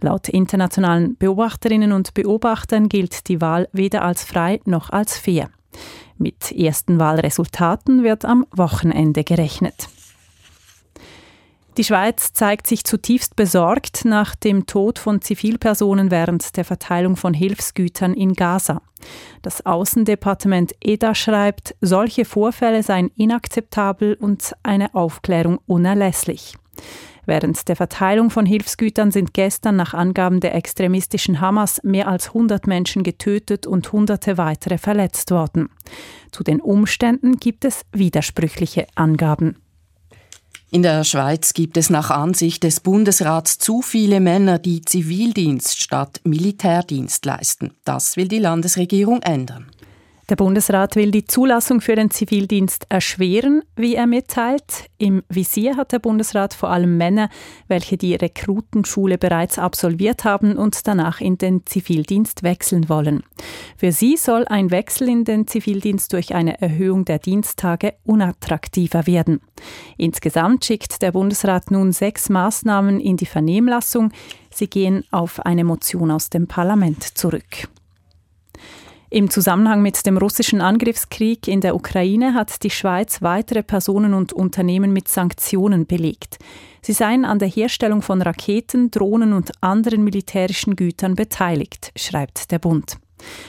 Laut 0.00 0.28
internationalen 0.28 1.16
Beobachterinnen 1.16 1.92
und 1.92 2.14
Beobachtern 2.14 2.88
gilt 2.88 3.28
die 3.28 3.40
Wahl 3.40 3.68
weder 3.72 4.02
als 4.02 4.24
frei 4.24 4.60
noch 4.64 4.90
als 4.90 5.18
fair. 5.18 5.50
Mit 6.16 6.52
ersten 6.52 7.00
Wahlresultaten 7.00 8.02
wird 8.02 8.24
am 8.24 8.46
Wochenende 8.54 9.24
gerechnet. 9.24 9.88
Die 11.76 11.84
Schweiz 11.84 12.32
zeigt 12.32 12.66
sich 12.66 12.84
zutiefst 12.84 13.36
besorgt 13.36 14.04
nach 14.04 14.34
dem 14.34 14.66
Tod 14.66 14.98
von 14.98 15.22
Zivilpersonen 15.22 16.10
während 16.10 16.56
der 16.56 16.64
Verteilung 16.64 17.16
von 17.16 17.32
Hilfsgütern 17.32 18.12
in 18.12 18.34
Gaza. 18.34 18.82
Das 19.42 19.64
Außendepartement 19.64 20.74
EDA 20.80 21.14
schreibt, 21.14 21.74
solche 21.80 22.24
Vorfälle 22.24 22.82
seien 22.82 23.10
inakzeptabel 23.16 24.14
und 24.14 24.54
eine 24.62 24.94
Aufklärung 24.94 25.60
unerlässlich. 25.66 26.54
Während 27.26 27.68
der 27.68 27.76
Verteilung 27.76 28.30
von 28.30 28.46
Hilfsgütern 28.46 29.12
sind 29.12 29.34
gestern 29.34 29.76
nach 29.76 29.94
Angaben 29.94 30.40
der 30.40 30.54
extremistischen 30.54 31.40
Hamas 31.40 31.80
mehr 31.84 32.08
als 32.08 32.28
100 32.28 32.66
Menschen 32.66 33.04
getötet 33.04 33.66
und 33.68 33.92
hunderte 33.92 34.36
weitere 34.36 34.78
verletzt 34.78 35.30
worden. 35.30 35.68
Zu 36.32 36.42
den 36.42 36.60
Umständen 36.60 37.36
gibt 37.36 37.64
es 37.64 37.82
widersprüchliche 37.92 38.86
Angaben. 38.96 39.56
In 40.72 40.82
der 40.82 41.02
Schweiz 41.02 41.52
gibt 41.52 41.76
es 41.76 41.90
nach 41.90 42.10
Ansicht 42.10 42.62
des 42.62 42.78
Bundesrats 42.78 43.58
zu 43.58 43.82
viele 43.82 44.20
Männer, 44.20 44.60
die 44.60 44.82
Zivildienst 44.82 45.82
statt 45.82 46.20
Militärdienst 46.22 47.24
leisten. 47.26 47.72
Das 47.84 48.16
will 48.16 48.28
die 48.28 48.38
Landesregierung 48.38 49.20
ändern. 49.22 49.66
Der 50.30 50.36
Bundesrat 50.36 50.94
will 50.94 51.10
die 51.10 51.24
Zulassung 51.24 51.80
für 51.80 51.96
den 51.96 52.12
Zivildienst 52.12 52.86
erschweren, 52.88 53.64
wie 53.74 53.96
er 53.96 54.06
mitteilt. 54.06 54.88
Im 54.96 55.24
Visier 55.28 55.76
hat 55.76 55.90
der 55.90 55.98
Bundesrat 55.98 56.54
vor 56.54 56.70
allem 56.70 56.96
Männer, 56.96 57.30
welche 57.66 57.96
die 57.96 58.14
Rekrutenschule 58.14 59.18
bereits 59.18 59.58
absolviert 59.58 60.22
haben 60.22 60.56
und 60.56 60.86
danach 60.86 61.20
in 61.20 61.36
den 61.36 61.66
Zivildienst 61.66 62.44
wechseln 62.44 62.88
wollen. 62.88 63.24
Für 63.76 63.90
sie 63.90 64.16
soll 64.16 64.44
ein 64.44 64.70
Wechsel 64.70 65.08
in 65.08 65.24
den 65.24 65.48
Zivildienst 65.48 66.12
durch 66.12 66.32
eine 66.32 66.62
Erhöhung 66.62 67.04
der 67.04 67.18
Diensttage 67.18 67.94
unattraktiver 68.04 69.08
werden. 69.08 69.40
Insgesamt 69.96 70.64
schickt 70.64 71.02
der 71.02 71.10
Bundesrat 71.10 71.72
nun 71.72 71.90
sechs 71.90 72.28
Maßnahmen 72.28 73.00
in 73.00 73.16
die 73.16 73.26
Vernehmlassung. 73.26 74.12
Sie 74.54 74.70
gehen 74.70 75.02
auf 75.10 75.44
eine 75.44 75.64
Motion 75.64 76.12
aus 76.12 76.30
dem 76.30 76.46
Parlament 76.46 77.18
zurück. 77.18 77.68
Im 79.12 79.28
Zusammenhang 79.28 79.82
mit 79.82 80.06
dem 80.06 80.16
russischen 80.16 80.60
Angriffskrieg 80.60 81.48
in 81.48 81.60
der 81.60 81.74
Ukraine 81.74 82.32
hat 82.32 82.62
die 82.62 82.70
Schweiz 82.70 83.22
weitere 83.22 83.64
Personen 83.64 84.14
und 84.14 84.32
Unternehmen 84.32 84.92
mit 84.92 85.08
Sanktionen 85.08 85.84
belegt. 85.84 86.38
Sie 86.80 86.92
seien 86.92 87.24
an 87.24 87.40
der 87.40 87.48
Herstellung 87.48 88.02
von 88.02 88.22
Raketen, 88.22 88.92
Drohnen 88.92 89.32
und 89.32 89.50
anderen 89.62 90.04
militärischen 90.04 90.76
Gütern 90.76 91.16
beteiligt, 91.16 91.90
schreibt 91.96 92.52
der 92.52 92.60
Bund. 92.60 92.98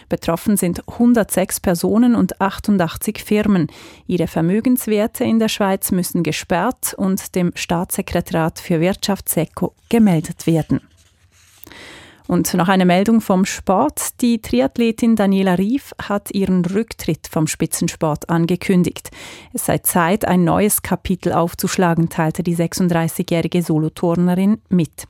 Betroffen 0.09 0.57
sind 0.57 0.81
106 0.89 1.59
Personen 1.59 2.15
und 2.15 2.41
88 2.41 3.23
Firmen. 3.23 3.67
Ihre 4.07 4.25
Vermögenswerte 4.25 5.25
in 5.25 5.37
der 5.37 5.47
Schweiz 5.47 5.91
müssen 5.91 6.23
gesperrt 6.23 6.95
und 6.97 7.35
dem 7.35 7.51
Staatssekretariat 7.53 8.59
für 8.59 8.81
Wirtschaft 8.81 9.29
SECO 9.29 9.75
gemeldet 9.89 10.47
werden. 10.47 10.81
Und 12.31 12.53
noch 12.53 12.69
eine 12.69 12.85
Meldung 12.85 13.19
vom 13.19 13.43
Sport. 13.43 14.21
Die 14.21 14.41
Triathletin 14.41 15.17
Daniela 15.17 15.55
Rief 15.55 15.91
hat 16.01 16.31
ihren 16.31 16.63
Rücktritt 16.63 17.27
vom 17.29 17.45
Spitzensport 17.45 18.29
angekündigt. 18.29 19.11
Es 19.51 19.65
sei 19.65 19.79
Zeit, 19.79 20.23
ein 20.23 20.45
neues 20.45 20.81
Kapitel 20.81 21.33
aufzuschlagen, 21.33 22.07
teilte 22.07 22.41
die 22.41 22.55
36-jährige 22.55 23.61
Soloturnerin 23.61 24.61
mit. 24.69 25.09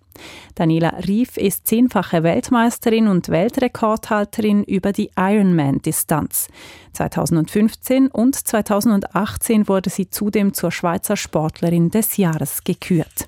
Daniela 0.55 0.95
Rief 1.07 1.37
ist 1.37 1.67
zehnfache 1.67 2.23
Weltmeisterin 2.23 3.07
und 3.07 3.29
Weltrekordhalterin 3.29 4.63
über 4.63 4.91
die 4.91 5.11
Ironman-Distanz. 5.15 6.47
2015 6.93 8.07
und 8.07 8.33
2018 8.33 9.67
wurde 9.67 9.91
sie 9.91 10.09
zudem 10.09 10.55
zur 10.55 10.71
Schweizer 10.71 11.17
Sportlerin 11.17 11.91
des 11.91 12.17
Jahres 12.17 12.63
gekürt. 12.63 13.27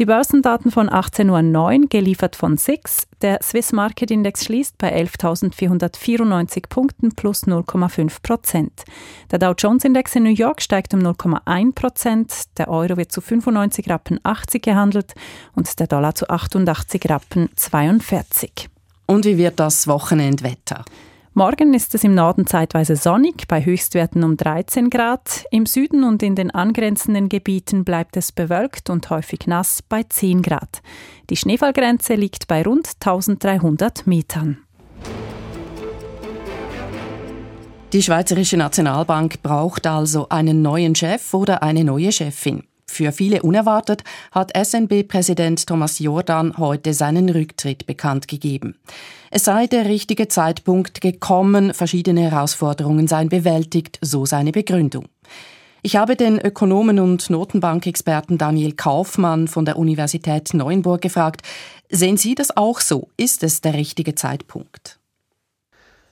Die 0.00 0.06
Börsendaten 0.06 0.72
von 0.72 0.90
18.09 0.90 1.82
Uhr, 1.82 1.88
geliefert 1.88 2.34
von 2.34 2.56
SIX. 2.56 3.06
Der 3.22 3.38
Swiss 3.44 3.70
Market 3.70 4.10
Index 4.10 4.44
schließt 4.44 4.76
bei 4.76 4.92
11.494 4.92 6.68
Punkten 6.68 7.14
plus 7.14 7.44
0,5 7.44 8.20
Prozent. 8.20 8.84
Der 9.30 9.38
Dow 9.38 9.54
Jones 9.56 9.84
Index 9.84 10.16
in 10.16 10.24
New 10.24 10.34
York 10.34 10.62
steigt 10.62 10.94
um 10.94 11.00
0,1 11.00 11.76
Prozent. 11.76 12.32
Der 12.58 12.68
Euro 12.68 12.96
wird 12.96 13.12
zu 13.12 13.20
95 13.20 13.88
Rappen 13.88 14.18
80 14.24 14.62
gehandelt 14.62 15.14
und 15.54 15.78
der 15.78 15.86
Dollar 15.86 16.16
zu 16.16 16.28
88 16.28 17.08
Rappen 17.08 17.50
42. 17.54 18.68
Und 19.06 19.24
wie 19.24 19.38
wird 19.38 19.60
das 19.60 19.86
Wochenendwetter? 19.86 20.84
Morgen 21.36 21.74
ist 21.74 21.92
es 21.96 22.04
im 22.04 22.14
Norden 22.14 22.46
zeitweise 22.46 22.94
sonnig, 22.94 23.48
bei 23.48 23.64
Höchstwerten 23.64 24.22
um 24.22 24.36
13 24.36 24.88
Grad. 24.88 25.44
Im 25.50 25.66
Süden 25.66 26.04
und 26.04 26.22
in 26.22 26.36
den 26.36 26.52
angrenzenden 26.52 27.28
Gebieten 27.28 27.84
bleibt 27.84 28.16
es 28.16 28.30
bewölkt 28.30 28.88
und 28.88 29.10
häufig 29.10 29.48
nass 29.48 29.82
bei 29.82 30.04
10 30.04 30.42
Grad. 30.42 30.80
Die 31.30 31.36
Schneefallgrenze 31.36 32.14
liegt 32.14 32.46
bei 32.46 32.62
rund 32.62 32.88
1300 33.00 34.06
Metern. 34.06 34.58
Die 37.92 38.02
Schweizerische 38.02 38.56
Nationalbank 38.56 39.42
braucht 39.42 39.88
also 39.88 40.28
einen 40.28 40.62
neuen 40.62 40.94
Chef 40.94 41.34
oder 41.34 41.64
eine 41.64 41.82
neue 41.82 42.12
Chefin. 42.12 42.62
Für 42.94 43.10
viele 43.10 43.42
unerwartet 43.42 44.04
hat 44.30 44.56
SNB-Präsident 44.56 45.66
Thomas 45.66 45.98
Jordan 45.98 46.56
heute 46.58 46.94
seinen 46.94 47.28
Rücktritt 47.28 47.86
bekannt 47.86 48.28
gegeben. 48.28 48.76
Es 49.32 49.42
sei 49.42 49.66
der 49.66 49.86
richtige 49.86 50.28
Zeitpunkt 50.28 51.00
gekommen, 51.00 51.74
verschiedene 51.74 52.30
Herausforderungen 52.30 53.08
seien 53.08 53.30
bewältigt, 53.30 53.98
so 54.00 54.26
seine 54.26 54.52
Begründung. 54.52 55.06
Ich 55.82 55.96
habe 55.96 56.14
den 56.14 56.38
Ökonomen 56.38 57.00
und 57.00 57.30
Notenbankexperten 57.30 58.38
Daniel 58.38 58.74
Kaufmann 58.74 59.48
von 59.48 59.64
der 59.64 59.76
Universität 59.76 60.54
Neuenburg 60.54 61.00
gefragt, 61.00 61.42
sehen 61.90 62.16
Sie 62.16 62.36
das 62.36 62.56
auch 62.56 62.78
so? 62.78 63.08
Ist 63.16 63.42
es 63.42 63.60
der 63.60 63.74
richtige 63.74 64.14
Zeitpunkt? 64.14 65.00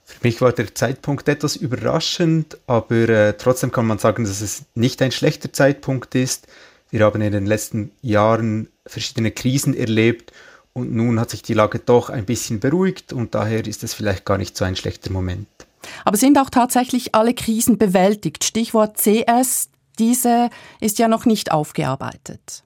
Für 0.03 0.19
mich 0.21 0.41
war 0.41 0.51
der 0.51 0.75
Zeitpunkt 0.75 1.29
etwas 1.29 1.55
überraschend, 1.55 2.57
aber 2.67 3.07
äh, 3.09 3.33
trotzdem 3.37 3.71
kann 3.71 3.87
man 3.87 3.99
sagen, 3.99 4.25
dass 4.25 4.41
es 4.41 4.63
nicht 4.75 5.01
ein 5.01 5.11
schlechter 5.11 5.53
Zeitpunkt 5.53 6.13
ist. 6.15 6.47
Wir 6.93 7.05
haben 7.05 7.21
in 7.21 7.31
den 7.31 7.47
letzten 7.47 7.91
Jahren 8.03 8.69
verschiedene 8.85 9.31
Krisen 9.31 9.73
erlebt 9.73 10.31
und 10.73 10.93
nun 10.93 11.19
hat 11.19 11.31
sich 11.31 11.41
die 11.41 11.55
Lage 11.55 11.79
doch 11.79 12.11
ein 12.11 12.23
bisschen 12.23 12.59
beruhigt 12.59 13.13
und 13.13 13.33
daher 13.33 13.65
ist 13.65 13.83
es 13.83 13.95
vielleicht 13.95 14.25
gar 14.25 14.37
nicht 14.37 14.55
so 14.55 14.63
ein 14.63 14.75
schlechter 14.75 15.11
Moment. 15.11 15.47
Aber 16.05 16.17
sind 16.17 16.37
auch 16.37 16.51
tatsächlich 16.51 17.15
alle 17.15 17.33
Krisen 17.33 17.79
bewältigt? 17.79 18.43
Stichwort 18.43 18.97
CS, 19.01 19.69
diese 19.97 20.51
ist 20.81 20.99
ja 20.99 21.07
noch 21.07 21.25
nicht 21.25 21.51
aufgearbeitet. 21.51 22.61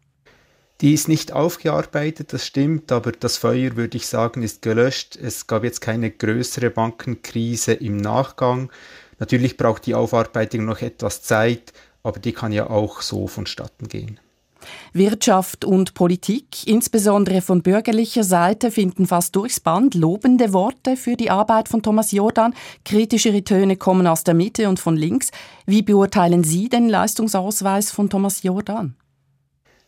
Die 0.81 0.93
ist 0.93 1.07
nicht 1.07 1.31
aufgearbeitet, 1.31 2.34
das 2.34 2.46
stimmt, 2.46 2.91
aber 2.91 3.13
das 3.13 3.38
Feuer, 3.38 3.77
würde 3.77 3.96
ich 3.96 4.07
sagen, 4.07 4.43
ist 4.43 4.62
gelöscht. 4.62 5.15
Es 5.15 5.48
gab 5.48 5.63
jetzt 5.63 5.79
keine 5.79 6.12
größere 6.12 6.69
Bankenkrise 6.69 7.75
im 7.75 7.96
Nachgang. 7.96 8.72
Natürlich 9.19 9.55
braucht 9.55 9.86
die 9.86 9.96
Aufarbeitung 9.96 10.65
noch 10.65 10.81
etwas 10.81 11.22
Zeit, 11.22 11.72
aber 12.04 12.20
die 12.20 12.34
kann 12.34 12.51
ja 12.51 12.70
auch 12.70 13.01
so 13.01 13.27
vonstatten 13.27 13.88
gehen. 13.88 14.20
Wirtschaft 14.94 15.66
und 15.66 15.94
Politik, 15.94 16.66
insbesondere 16.66 17.42
von 17.42 17.62
bürgerlicher 17.62 18.24
Seite, 18.24 18.72
finden 18.72 19.06
fast 19.06 19.36
durchs 19.36 19.60
Band 19.60 19.96
lobende 19.96 20.54
Worte 20.54 20.98
für 20.98 21.16
die 21.16 21.30
Arbeit 21.30 21.70
von 21.70 21.84
Thomas 21.84 22.12
Jordan. 22.12 22.54
Kritischere 22.86 23.44
Töne 23.44 23.77
kommen 23.77 24.08
aus 24.08 24.24
der 24.24 24.34
Mitte 24.34 24.70
und 24.70 24.80
von 24.80 24.98
links. 24.98 25.30
Wie 25.66 25.82
beurteilen 25.82 26.44
Sie 26.44 26.70
den 26.70 26.89
Leistungsausweis 26.89 27.92
von 27.92 28.10
Thomas 28.10 28.44
Jordan? 28.44 28.96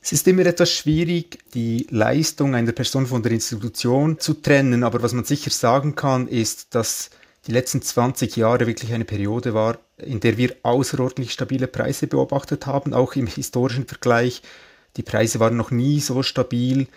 Es 0.02 0.14
ist 0.14 0.28
immer 0.28 0.46
etwas 0.46 0.72
schwierig, 0.72 1.40
die 1.54 1.86
Leistung 1.90 2.56
einer 2.56 2.72
Person 2.72 3.06
von 3.06 3.22
der 3.22 3.34
Institution 3.34 4.18
zu 4.18 4.34
trennen, 4.36 4.84
aber 4.84 5.04
was 5.04 5.14
man 5.14 5.26
sicher 5.26 5.50
sagen 5.50 5.96
kann, 5.96 6.28
ist, 6.28 6.74
dass 6.74 7.10
die 7.48 7.52
letzten 7.52 7.82
20 7.82 8.38
Jahre 8.38 8.66
wirklich 8.66 8.94
eine 8.94 9.04
Periode 9.04 9.54
war, 9.54 9.78
in 10.06 10.20
der 10.20 10.38
wir 10.38 10.56
außerordentlich 10.64 11.32
stabile 11.32 11.68
Preise 11.68 12.08
beobachtet 12.08 12.66
haben, 12.66 12.94
auch 12.94 13.16
im 13.16 13.28
historischen 13.28 13.86
Vergleich. 13.86 14.42
Die 14.98 15.04
Preise 15.04 15.40
waren 15.40 15.58
noch 15.58 15.72
nie 15.72 16.00
so 16.00 16.24
stabil 16.24 16.88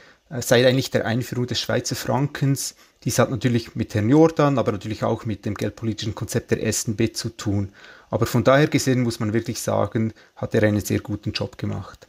seit 0.40 0.64
eigentlich 0.64 0.90
der 0.90 1.04
Einführung 1.04 1.46
des 1.46 1.60
Schweizer 1.60 1.94
Frankens. 1.94 2.74
Dies 3.04 3.18
hat 3.18 3.30
natürlich 3.30 3.74
mit 3.74 3.94
Herrn 3.94 4.08
Jordan, 4.08 4.58
aber 4.58 4.72
natürlich 4.72 5.04
auch 5.04 5.26
mit 5.26 5.44
dem 5.44 5.54
geldpolitischen 5.54 6.14
Konzept 6.14 6.50
der 6.52 6.72
SNB 6.72 7.14
zu 7.14 7.30
tun. 7.30 7.72
Aber 8.10 8.26
von 8.26 8.44
daher 8.44 8.68
gesehen 8.68 9.02
muss 9.02 9.20
man 9.20 9.32
wirklich 9.32 9.60
sagen, 9.60 10.12
hat 10.36 10.54
er 10.54 10.62
einen 10.62 10.80
sehr 10.80 11.00
guten 11.00 11.32
Job 11.32 11.58
gemacht. 11.58 12.06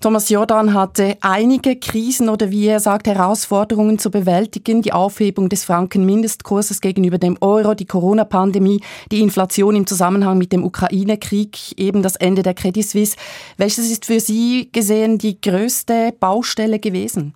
Thomas 0.00 0.28
Jordan 0.28 0.74
hatte 0.74 1.16
einige 1.20 1.76
Krisen 1.76 2.28
oder 2.28 2.50
wie 2.50 2.66
er 2.66 2.80
sagt, 2.80 3.06
Herausforderungen 3.06 3.98
zu 3.98 4.10
bewältigen. 4.10 4.82
Die 4.82 4.92
Aufhebung 4.92 5.48
des 5.48 5.64
Franken-Mindestkurses 5.64 6.80
gegenüber 6.80 7.18
dem 7.18 7.36
Euro, 7.40 7.74
die 7.74 7.86
Corona-Pandemie, 7.86 8.80
die 9.10 9.20
Inflation 9.20 9.76
im 9.76 9.86
Zusammenhang 9.86 10.38
mit 10.38 10.52
dem 10.52 10.64
Ukraine-Krieg, 10.64 11.78
eben 11.78 12.02
das 12.02 12.16
Ende 12.16 12.42
der 12.42 12.54
Credit 12.54 12.86
Suisse. 12.86 13.16
Welches 13.56 13.90
ist 13.90 14.06
für 14.06 14.20
Sie 14.20 14.70
gesehen 14.72 15.18
die 15.18 15.40
größte 15.40 16.14
Baustelle 16.18 16.78
gewesen? 16.78 17.34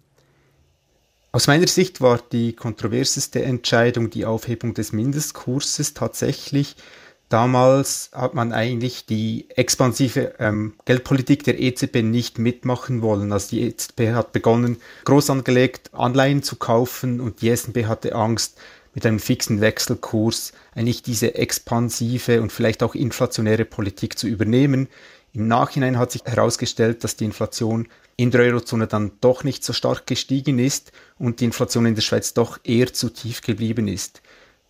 Aus 1.33 1.47
meiner 1.47 1.69
Sicht 1.69 2.01
war 2.01 2.21
die 2.33 2.55
kontroverseste 2.55 3.45
Entscheidung 3.45 4.11
die 4.11 4.27
Aufhebung 4.27 4.75
des 4.75 4.93
Mindestkurses 4.93 5.95
tatsächlich 5.95 6.75
Damals 7.31 8.11
hat 8.13 8.35
man 8.35 8.53
eigentlich 8.53 9.07
die 9.07 9.47
expansive 9.51 10.35
ähm, 10.41 10.75
Geldpolitik 10.85 11.45
der 11.45 11.61
EZB 11.61 12.03
nicht 12.03 12.41
mitmachen 12.41 13.03
wollen. 13.03 13.33
Also 13.33 13.51
die 13.51 13.63
EZB 13.63 14.13
hat 14.13 14.33
begonnen, 14.33 14.79
groß 15.05 15.31
angelegt 15.31 15.95
Anleihen 15.95 16.43
zu 16.43 16.57
kaufen 16.57 17.21
und 17.21 17.41
die 17.41 17.57
SNB 17.57 17.87
hatte 17.87 18.17
Angst, 18.17 18.59
mit 18.95 19.07
einem 19.07 19.21
fixen 19.21 19.61
Wechselkurs 19.61 20.53
eigentlich 20.75 21.05
diese 21.05 21.37
expansive 21.37 22.43
und 22.43 22.51
vielleicht 22.51 22.83
auch 22.83 22.97
inflationäre 22.97 23.65
Politik 23.65 24.19
zu 24.19 24.27
übernehmen. 24.27 24.89
Im 25.33 25.47
Nachhinein 25.47 25.99
hat 25.99 26.11
sich 26.11 26.25
herausgestellt, 26.25 27.05
dass 27.05 27.15
die 27.15 27.27
Inflation 27.27 27.87
in 28.17 28.33
der 28.33 28.41
Eurozone 28.41 28.89
dann 28.89 29.13
doch 29.21 29.45
nicht 29.45 29.63
so 29.63 29.73
stark 29.73 30.09
gestiegen 30.09 30.59
ist 30.59 30.91
und 31.17 31.39
die 31.39 31.45
Inflation 31.45 31.87
in 31.87 31.95
der 31.95 32.03
Schweiz 32.03 32.35
doch 32.35 32.59
eher 32.65 32.93
zu 32.93 33.11
tief 33.11 33.41
geblieben 33.41 33.87
ist. 33.87 34.21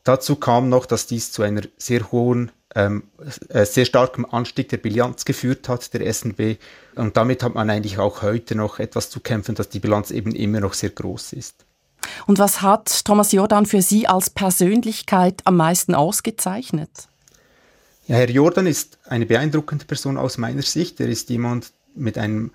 Dazu 0.04 0.36
kam 0.36 0.68
noch, 0.68 0.86
dass 0.86 1.06
dies 1.06 1.32
zu 1.32 1.42
einer 1.42 1.62
sehr 1.76 2.10
hohen, 2.10 2.50
ähm, 2.74 3.04
äh, 3.48 3.66
sehr 3.66 3.84
starken 3.84 4.24
Anstieg 4.24 4.68
der 4.68 4.78
Bilanz 4.78 5.24
geführt 5.24 5.68
hat, 5.68 5.92
der 5.92 6.06
SNB. 6.12 6.56
Und 6.96 7.16
damit 7.16 7.42
hat 7.42 7.54
man 7.54 7.68
eigentlich 7.68 7.98
auch 7.98 8.22
heute 8.22 8.54
noch 8.54 8.78
etwas 8.78 9.10
zu 9.10 9.20
kämpfen, 9.20 9.54
dass 9.54 9.68
die 9.68 9.80
Bilanz 9.80 10.10
eben 10.10 10.34
immer 10.34 10.60
noch 10.60 10.74
sehr 10.74 10.90
groß 10.90 11.34
ist. 11.34 11.64
Und 12.26 12.38
was 12.38 12.62
hat 12.62 13.04
Thomas 13.04 13.32
Jordan 13.32 13.66
für 13.66 13.82
Sie 13.82 14.06
als 14.06 14.30
Persönlichkeit 14.30 15.42
am 15.44 15.56
meisten 15.56 15.94
ausgezeichnet? 15.94 16.90
Ja, 18.06 18.16
Herr 18.16 18.30
Jordan 18.30 18.66
ist 18.66 18.98
eine 19.06 19.26
beeindruckende 19.26 19.84
Person 19.84 20.16
aus 20.16 20.38
meiner 20.38 20.62
Sicht. 20.62 20.98
Er 21.00 21.08
ist 21.08 21.30
jemand 21.30 21.72
mit 21.94 22.18
einem 22.18 22.52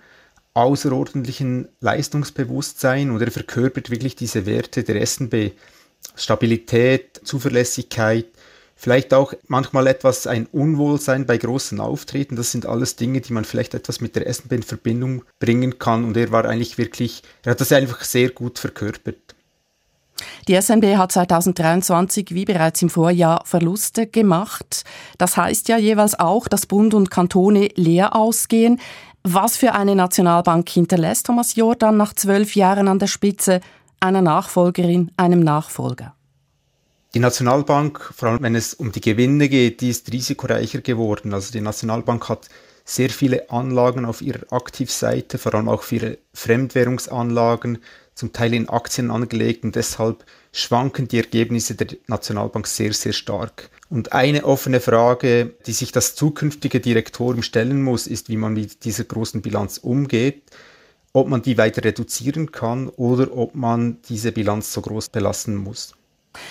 außerordentlichen 0.54 1.68
Leistungsbewusstsein 1.82 3.12
und 3.12 3.22
er 3.22 3.32
verkörpert 3.32 3.90
wirklich 3.90 4.16
diese 4.16 4.46
Werte 4.46 4.84
der 4.84 5.06
SNB. 5.06 5.52
Stabilität, 6.16 7.22
Zuverlässigkeit, 7.24 8.28
vielleicht 8.76 9.14
auch 9.14 9.34
manchmal 9.48 9.88
etwas 9.88 10.28
ein 10.28 10.46
Unwohlsein 10.48 11.26
bei 11.26 11.38
großen 11.38 11.80
Auftreten. 11.80 12.36
Das 12.36 12.52
sind 12.52 12.66
alles 12.66 12.96
Dinge, 12.96 13.22
die 13.22 13.34
man 13.34 13.46
vielleicht 13.46 13.74
etwas 13.74 14.02
mit 14.02 14.16
der 14.16 14.32
SNB 14.32 14.52
in 14.52 14.64
Verbindung 14.64 15.24
bringen 15.40 15.80
kann. 15.80 16.04
Und 16.04 16.18
er 16.18 16.32
war 16.32 16.46
eigentlich 16.46 16.78
wirklich, 16.78 17.24
er 17.44 17.52
hat 17.52 17.62
das 17.62 17.72
einfach 17.72 18.04
sehr 18.04 18.30
gut 18.30 18.60
verkörpert. 18.60 19.36
Die 20.48 20.60
SNB 20.60 20.96
hat 20.98 21.12
2023 21.12 22.34
wie 22.34 22.46
bereits 22.46 22.82
im 22.82 22.90
Vorjahr 22.90 23.44
Verluste 23.46 24.08
gemacht. 24.08 24.84
Das 25.18 25.36
heißt 25.36 25.68
ja 25.68 25.78
jeweils 25.78 26.18
auch, 26.18 26.48
dass 26.48 26.66
Bund 26.66 26.94
und 26.94 27.12
Kantone 27.12 27.70
leer 27.76 28.16
ausgehen. 28.16 28.80
Was 29.24 29.58
für 29.58 29.74
eine 29.74 29.96
Nationalbank 29.96 30.70
hinterlässt 30.70 31.26
Thomas 31.26 31.56
Jordan 31.56 31.98
nach 31.98 32.14
zwölf 32.14 32.56
Jahren 32.56 32.88
an 32.88 33.00
der 33.00 33.08
Spitze? 33.08 33.60
Einer 34.00 34.22
Nachfolgerin, 34.22 35.12
einem 35.18 35.40
Nachfolger. 35.40 36.16
Die 37.14 37.20
Nationalbank, 37.20 38.12
vor 38.14 38.30
allem 38.30 38.44
wenn 38.44 38.56
es 38.56 38.74
um 38.74 38.92
die 38.92 39.02
Gewinne 39.02 39.48
geht, 39.48 39.82
die 39.82 39.90
ist 39.90 40.12
risikoreicher 40.12 40.82
geworden. 40.82 41.34
Also 41.34 41.52
die 41.52 41.62
Nationalbank 41.62 42.28
hat 42.28 42.50
sehr 42.84 43.10
viele 43.10 43.50
Anlagen 43.50 44.06
auf 44.06 44.22
ihrer 44.22 44.52
Aktivseite, 44.52 45.38
vor 45.38 45.56
allem 45.56 45.70
auch 45.70 45.84
viele 45.84 46.18
Fremdwährungsanlagen. 46.34 47.80
zum 48.16 48.32
Teil 48.32 48.54
in 48.54 48.70
Aktien 48.70 49.12
angelegt 49.12 49.66
und 49.66 49.76
deshalb 49.76 50.24
schwanken 50.54 51.10
die 51.10 51.18
Ergebnisse 51.18 51.76
der 51.76 51.98
Nationalbank 52.08 52.66
sehr, 52.66 52.94
sehr 52.94 53.12
stark. 53.12 53.70
Und 53.90 54.14
eine 54.14 54.46
offene 54.46 54.80
Frage, 54.80 55.54
die 55.66 55.74
sich 55.74 55.92
das 55.92 56.16
zukünftige 56.16 56.80
Direktorium 56.80 57.44
stellen 57.44 57.84
muss, 57.84 58.08
ist, 58.08 58.30
wie 58.30 58.38
man 58.38 58.54
mit 58.54 58.86
dieser 58.86 59.04
großen 59.04 59.42
Bilanz 59.42 59.80
umgeht, 59.80 60.44
ob 61.16 61.30
man 61.30 61.42
die 61.42 61.58
weiter 61.58 61.82
reduzieren 61.84 62.52
kann 62.52 62.90
oder 62.90 63.36
ob 63.36 63.56
man 63.56 63.98
diese 64.10 64.34
Bilanz 64.34 64.74
so 64.74 64.82
groß 64.82 65.08
belassen 65.10 65.56
muss. 65.56 65.94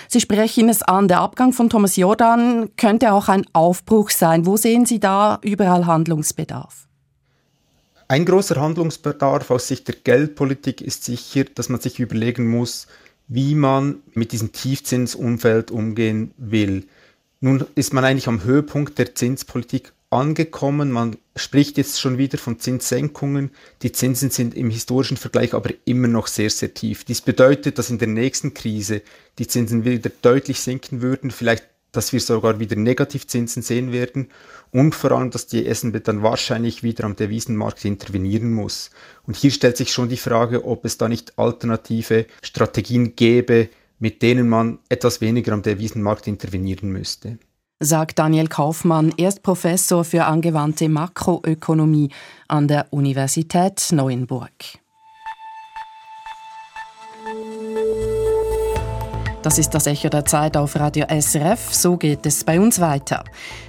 Sie 0.07 0.19
sprechen 0.19 0.69
es 0.69 0.81
an, 0.81 1.07
der 1.07 1.19
Abgang 1.19 1.53
von 1.53 1.69
Thomas 1.69 1.95
Jordan 1.95 2.75
könnte 2.75 3.13
auch 3.13 3.29
ein 3.29 3.45
Aufbruch 3.53 4.09
sein. 4.09 4.47
Wo 4.47 4.57
sehen 4.57 4.87
Sie 4.87 4.99
da 4.99 5.37
überall 5.43 5.85
Handlungsbedarf? 5.85 6.87
Ein 8.07 8.25
großer 8.25 8.59
Handlungsbedarf 8.59 9.51
aus 9.51 9.67
Sicht 9.67 9.87
der 9.87 9.95
Geldpolitik 10.03 10.81
ist 10.81 11.03
sicher, 11.03 11.43
dass 11.43 11.69
man 11.69 11.79
sich 11.79 11.99
überlegen 11.99 12.49
muss, 12.49 12.87
wie 13.27 13.53
man 13.53 13.97
mit 14.15 14.31
diesem 14.31 14.51
Tiefzinsumfeld 14.51 15.69
umgehen 15.69 16.33
will. 16.37 16.87
Nun 17.39 17.65
ist 17.75 17.93
man 17.93 18.03
eigentlich 18.03 18.27
am 18.27 18.43
Höhepunkt 18.43 18.97
der 18.97 19.13
Zinspolitik 19.13 19.93
angekommen. 20.09 20.91
Man 20.91 21.17
spricht 21.35 21.77
jetzt 21.77 21.99
schon 21.99 22.17
wieder 22.17 22.37
von 22.37 22.59
Zinssenkungen. 22.59 23.51
Die 23.81 23.91
Zinsen 23.91 24.29
sind 24.29 24.55
im 24.55 24.69
historischen 24.69 25.17
Vergleich 25.17 25.53
aber 25.53 25.71
immer 25.85 26.07
noch 26.07 26.27
sehr, 26.27 26.49
sehr 26.49 26.73
tief. 26.73 27.03
Dies 27.03 27.21
bedeutet, 27.21 27.77
dass 27.77 27.89
in 27.89 27.97
der 27.97 28.07
nächsten 28.07 28.53
Krise 28.53 29.01
die 29.39 29.47
Zinsen 29.47 29.85
wieder 29.85 30.11
deutlich 30.21 30.59
sinken 30.59 31.01
würden, 31.01 31.31
vielleicht, 31.31 31.65
dass 31.91 32.13
wir 32.13 32.19
sogar 32.19 32.59
wieder 32.59 32.75
Negativzinsen 32.75 33.61
sehen 33.61 33.91
werden 33.91 34.29
und 34.71 34.95
vor 34.95 35.11
allem, 35.11 35.31
dass 35.31 35.47
die 35.47 35.73
SNB 35.73 36.03
dann 36.03 36.23
wahrscheinlich 36.23 36.83
wieder 36.83 37.05
am 37.05 37.15
Devisenmarkt 37.15 37.85
intervenieren 37.85 38.51
muss. 38.53 38.91
Und 39.23 39.37
hier 39.37 39.51
stellt 39.51 39.77
sich 39.77 39.91
schon 39.91 40.09
die 40.09 40.17
Frage, 40.17 40.65
ob 40.65 40.83
es 40.83 40.97
da 40.97 41.07
nicht 41.07 41.39
alternative 41.39 42.25
Strategien 42.41 43.15
gäbe, 43.15 43.69
mit 43.99 44.21
denen 44.21 44.49
man 44.49 44.79
etwas 44.89 45.21
weniger 45.21 45.53
am 45.53 45.61
Devisenmarkt 45.61 46.27
intervenieren 46.27 46.89
müsste 46.89 47.37
sagt 47.79 48.19
Daniel 48.19 48.47
Kaufmann, 48.47 49.13
Erstprofessor 49.17 50.03
für 50.03 50.25
angewandte 50.25 50.89
Makroökonomie 50.89 52.09
an 52.47 52.67
der 52.67 52.87
Universität 52.91 53.91
Neuenburg. 53.91 54.51
Das 59.45 59.59
ist 59.59 59.75
das 59.75 59.85
Echo 59.85 60.09
der 60.09 60.25
Zeit 60.25 60.57
auf 60.57 60.75
Radio 60.75 61.05
SRF. 61.07 61.71
So 61.71 61.97
geht 61.97 62.25
es 62.25 62.43
bei 62.43 62.59
uns 62.59 62.81
weiter. 62.81 63.23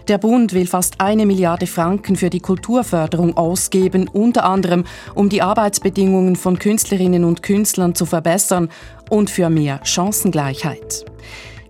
Der 0.09 0.17
Bund 0.17 0.55
will 0.55 0.67
fast 0.67 1.03
eine 1.03 1.27
Milliarde 1.27 1.67
Franken 1.67 2.17
für 2.17 2.31
die 2.31 2.41
Kulturförderung 2.41 3.37
ausgeben, 3.37 4.09
unter 4.09 4.45
anderem 4.45 4.85
um 5.15 5.29
die 5.29 5.43
Arbeitsbedingungen 5.43 6.37
von 6.37 6.59
Künstlerinnen 6.59 7.25
und 7.25 7.43
Künstlern 7.43 7.95
zu 7.95 8.07
verbessern 8.07 8.71
und 9.11 9.29
für 9.29 9.51
mehr 9.51 9.81
Chancengleichheit. 9.85 11.05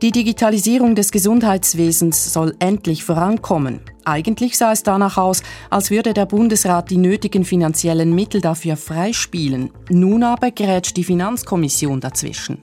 Die 0.02 0.12
Digitalisierung 0.12 0.94
des 0.94 1.10
Gesundheitswesens 1.10 2.32
soll 2.32 2.54
endlich 2.58 3.02
vorankommen. 3.02 3.80
Eigentlich 4.04 4.58
sah 4.58 4.72
es 4.72 4.82
danach 4.82 5.16
aus, 5.16 5.42
als 5.70 5.90
würde 5.90 6.12
der 6.12 6.26
Bundesrat 6.26 6.90
die 6.90 6.98
nötigen 6.98 7.44
finanziellen 7.44 8.14
Mittel 8.14 8.42
dafür 8.42 8.76
freispielen. 8.76 9.70
Nun 9.88 10.22
aber 10.22 10.50
grätscht 10.50 10.98
die 10.98 11.04
Finanzkommission 11.04 12.00
dazwischen. 12.00 12.62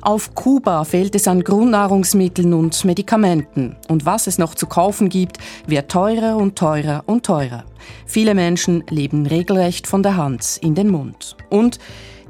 Auf 0.00 0.34
Kuba 0.34 0.84
fehlt 0.84 1.14
es 1.16 1.28
an 1.28 1.44
Grundnahrungsmitteln 1.44 2.54
und 2.54 2.84
Medikamenten. 2.84 3.76
Und 3.88 4.06
was 4.06 4.26
es 4.26 4.38
noch 4.38 4.54
zu 4.54 4.66
kaufen 4.66 5.10
gibt, 5.10 5.38
wird 5.66 5.90
teurer 5.90 6.36
und 6.36 6.56
teurer 6.56 7.02
und 7.06 7.26
teurer. 7.26 7.64
Viele 8.06 8.34
Menschen 8.34 8.84
leben 8.88 9.26
regelrecht 9.26 9.86
von 9.86 10.02
der 10.02 10.16
Hand 10.16 10.58
in 10.62 10.74
den 10.74 10.88
Mund. 10.88 11.36
Und 11.50 11.78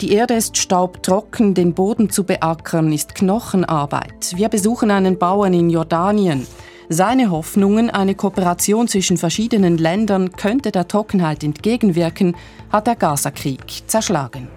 die 0.00 0.12
Erde 0.12 0.34
ist 0.34 0.56
staubtrocken, 0.56 1.54
den 1.54 1.74
Boden 1.74 2.08
zu 2.08 2.22
beackern 2.22 2.92
ist 2.92 3.16
Knochenarbeit. 3.16 4.36
Wir 4.36 4.48
besuchen 4.48 4.90
einen 4.90 5.18
Bauern 5.18 5.52
in 5.52 5.70
Jordanien. 5.70 6.46
Seine 6.88 7.30
Hoffnungen, 7.30 7.90
eine 7.90 8.14
Kooperation 8.14 8.86
zwischen 8.86 9.16
verschiedenen 9.16 9.76
Ländern 9.76 10.32
könnte 10.32 10.70
der 10.70 10.86
Trockenheit 10.86 11.42
entgegenwirken, 11.42 12.36
hat 12.70 12.86
der 12.86 12.96
Gaza-Krieg 12.96 13.82
zerschlagen. 13.88 14.48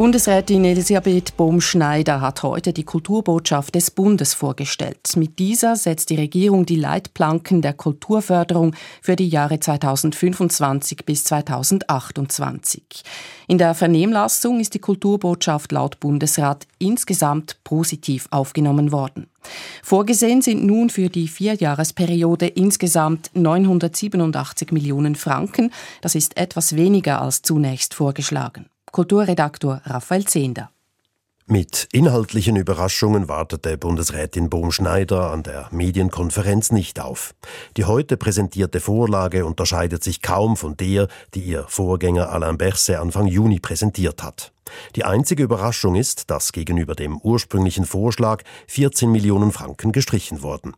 Bundesrätin 0.00 0.64
Elisabeth 0.64 1.36
Bohm-Schneider 1.36 2.22
hat 2.22 2.42
heute 2.42 2.72
die 2.72 2.84
Kulturbotschaft 2.84 3.74
des 3.74 3.90
Bundes 3.90 4.32
vorgestellt. 4.32 5.14
Mit 5.14 5.38
dieser 5.38 5.76
setzt 5.76 6.08
die 6.08 6.14
Regierung 6.14 6.64
die 6.64 6.76
Leitplanken 6.76 7.60
der 7.60 7.74
Kulturförderung 7.74 8.74
für 9.02 9.14
die 9.14 9.28
Jahre 9.28 9.60
2025 9.60 11.04
bis 11.04 11.24
2028. 11.24 12.82
In 13.46 13.58
der 13.58 13.74
Vernehmlassung 13.74 14.58
ist 14.58 14.72
die 14.72 14.78
Kulturbotschaft 14.78 15.70
laut 15.70 16.00
Bundesrat 16.00 16.66
insgesamt 16.78 17.58
positiv 17.62 18.26
aufgenommen 18.30 18.92
worden. 18.92 19.26
Vorgesehen 19.82 20.40
sind 20.40 20.64
nun 20.64 20.88
für 20.88 21.10
die 21.10 21.28
Vierjahresperiode 21.28 22.46
insgesamt 22.46 23.30
987 23.34 24.72
Millionen 24.72 25.14
Franken. 25.14 25.70
Das 26.00 26.14
ist 26.14 26.38
etwas 26.38 26.74
weniger 26.74 27.20
als 27.20 27.42
zunächst 27.42 27.92
vorgeschlagen. 27.92 28.64
Kulturredaktor 28.92 29.80
Raphael 29.84 30.24
Zehnder. 30.24 30.70
Mit 31.46 31.88
inhaltlichen 31.92 32.54
Überraschungen 32.54 33.28
wartete 33.28 33.76
Bundesrätin 33.76 34.48
Bohm-Schneider 34.50 35.32
an 35.32 35.42
der 35.42 35.66
Medienkonferenz 35.72 36.70
nicht 36.70 37.00
auf. 37.00 37.34
Die 37.76 37.86
heute 37.86 38.16
präsentierte 38.16 38.78
Vorlage 38.78 39.44
unterscheidet 39.44 40.04
sich 40.04 40.22
kaum 40.22 40.56
von 40.56 40.76
der, 40.76 41.08
die 41.34 41.40
ihr 41.40 41.64
Vorgänger 41.66 42.30
Alain 42.30 42.56
Berset 42.56 42.98
Anfang 42.98 43.26
Juni 43.26 43.58
präsentiert 43.58 44.22
hat. 44.22 44.52
Die 44.94 45.04
einzige 45.04 45.42
Überraschung 45.42 45.96
ist, 45.96 46.30
dass 46.30 46.52
gegenüber 46.52 46.94
dem 46.94 47.18
ursprünglichen 47.18 47.84
Vorschlag 47.84 48.44
14 48.68 49.10
Millionen 49.10 49.50
Franken 49.50 49.90
gestrichen 49.90 50.42
wurden. 50.42 50.74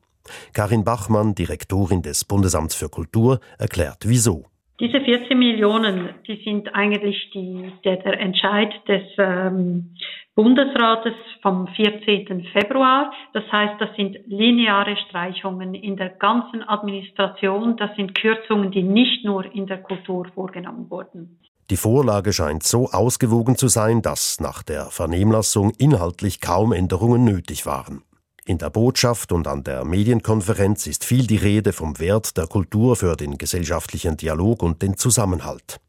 Karin 0.55 0.85
Bachmann, 0.85 1.35
Direktorin 1.35 2.01
des 2.01 2.25
Bundesamts 2.25 2.75
für 2.75 2.88
Kultur, 2.88 3.40
erklärt 3.59 4.05
wieso. 4.07 4.46
Diese 4.83 5.01
14 5.01 5.38
Millionen, 5.38 6.09
die 6.27 6.42
sind 6.45 6.75
eigentlich 6.75 7.31
die, 7.33 7.73
der, 7.85 7.99
der 7.99 8.18
Entscheid 8.18 8.73
des 8.88 9.03
ähm, 9.16 9.95
Bundesrates 10.35 11.14
vom 11.40 11.68
14. 11.68 12.49
Februar. 12.53 13.12
Das 13.33 13.45
heißt, 13.53 13.81
das 13.81 13.90
sind 13.95 14.18
lineare 14.27 14.97
Streichungen 15.07 15.75
in 15.75 15.97
der 15.97 16.09
ganzen 16.09 16.64
Administration. 16.68 17.77
Das 17.77 17.95
sind 17.95 18.16
Kürzungen, 18.16 18.73
die 18.73 18.83
nicht 18.83 19.25
nur 19.25 19.45
in 19.55 19.68
der 19.68 19.79
Kultur 19.79 20.27
vorgenommen 20.35 20.90
wurden. 20.90 21.38
Die 21.71 21.77
Vorlage 21.77 22.33
scheint 22.33 22.64
so 22.64 22.88
ausgewogen 22.90 23.55
zu 23.55 23.68
sein, 23.68 24.03
dass 24.03 24.40
nach 24.40 24.64
der 24.64 24.87
Vernehmlassung 24.87 25.71
inhaltlich 25.79 26.40
kaum 26.40 26.73
Änderungen 26.73 27.23
nötig 27.23 27.66
waren. 27.66 28.03
In 28.45 28.59
der 28.59 28.71
Botschaft 28.71 29.31
und 29.31 29.47
an 29.47 29.63
der 29.63 29.85
Medienkonferenz 29.85 30.89
ist 30.89 31.05
viel 31.05 31.29
die 31.29 31.37
Rede 31.37 31.73
vom 31.73 32.01
Wert 32.01 32.37
der 32.37 32.49
Kultur 32.49 32.97
für 32.97 33.15
den 33.15 33.39
gesellschaftlichen 33.39 34.17
Dialog 34.17 34.65
und 34.65 34.83
den 34.83 34.97
Zusammenhalt. 34.97 35.81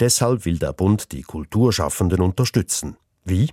Deshalb 0.00 0.46
will 0.46 0.58
der 0.58 0.72
Bund 0.72 1.12
die 1.12 1.20
Kulturschaffenden 1.20 2.22
unterstützen. 2.22 2.96
Wie? 3.24 3.50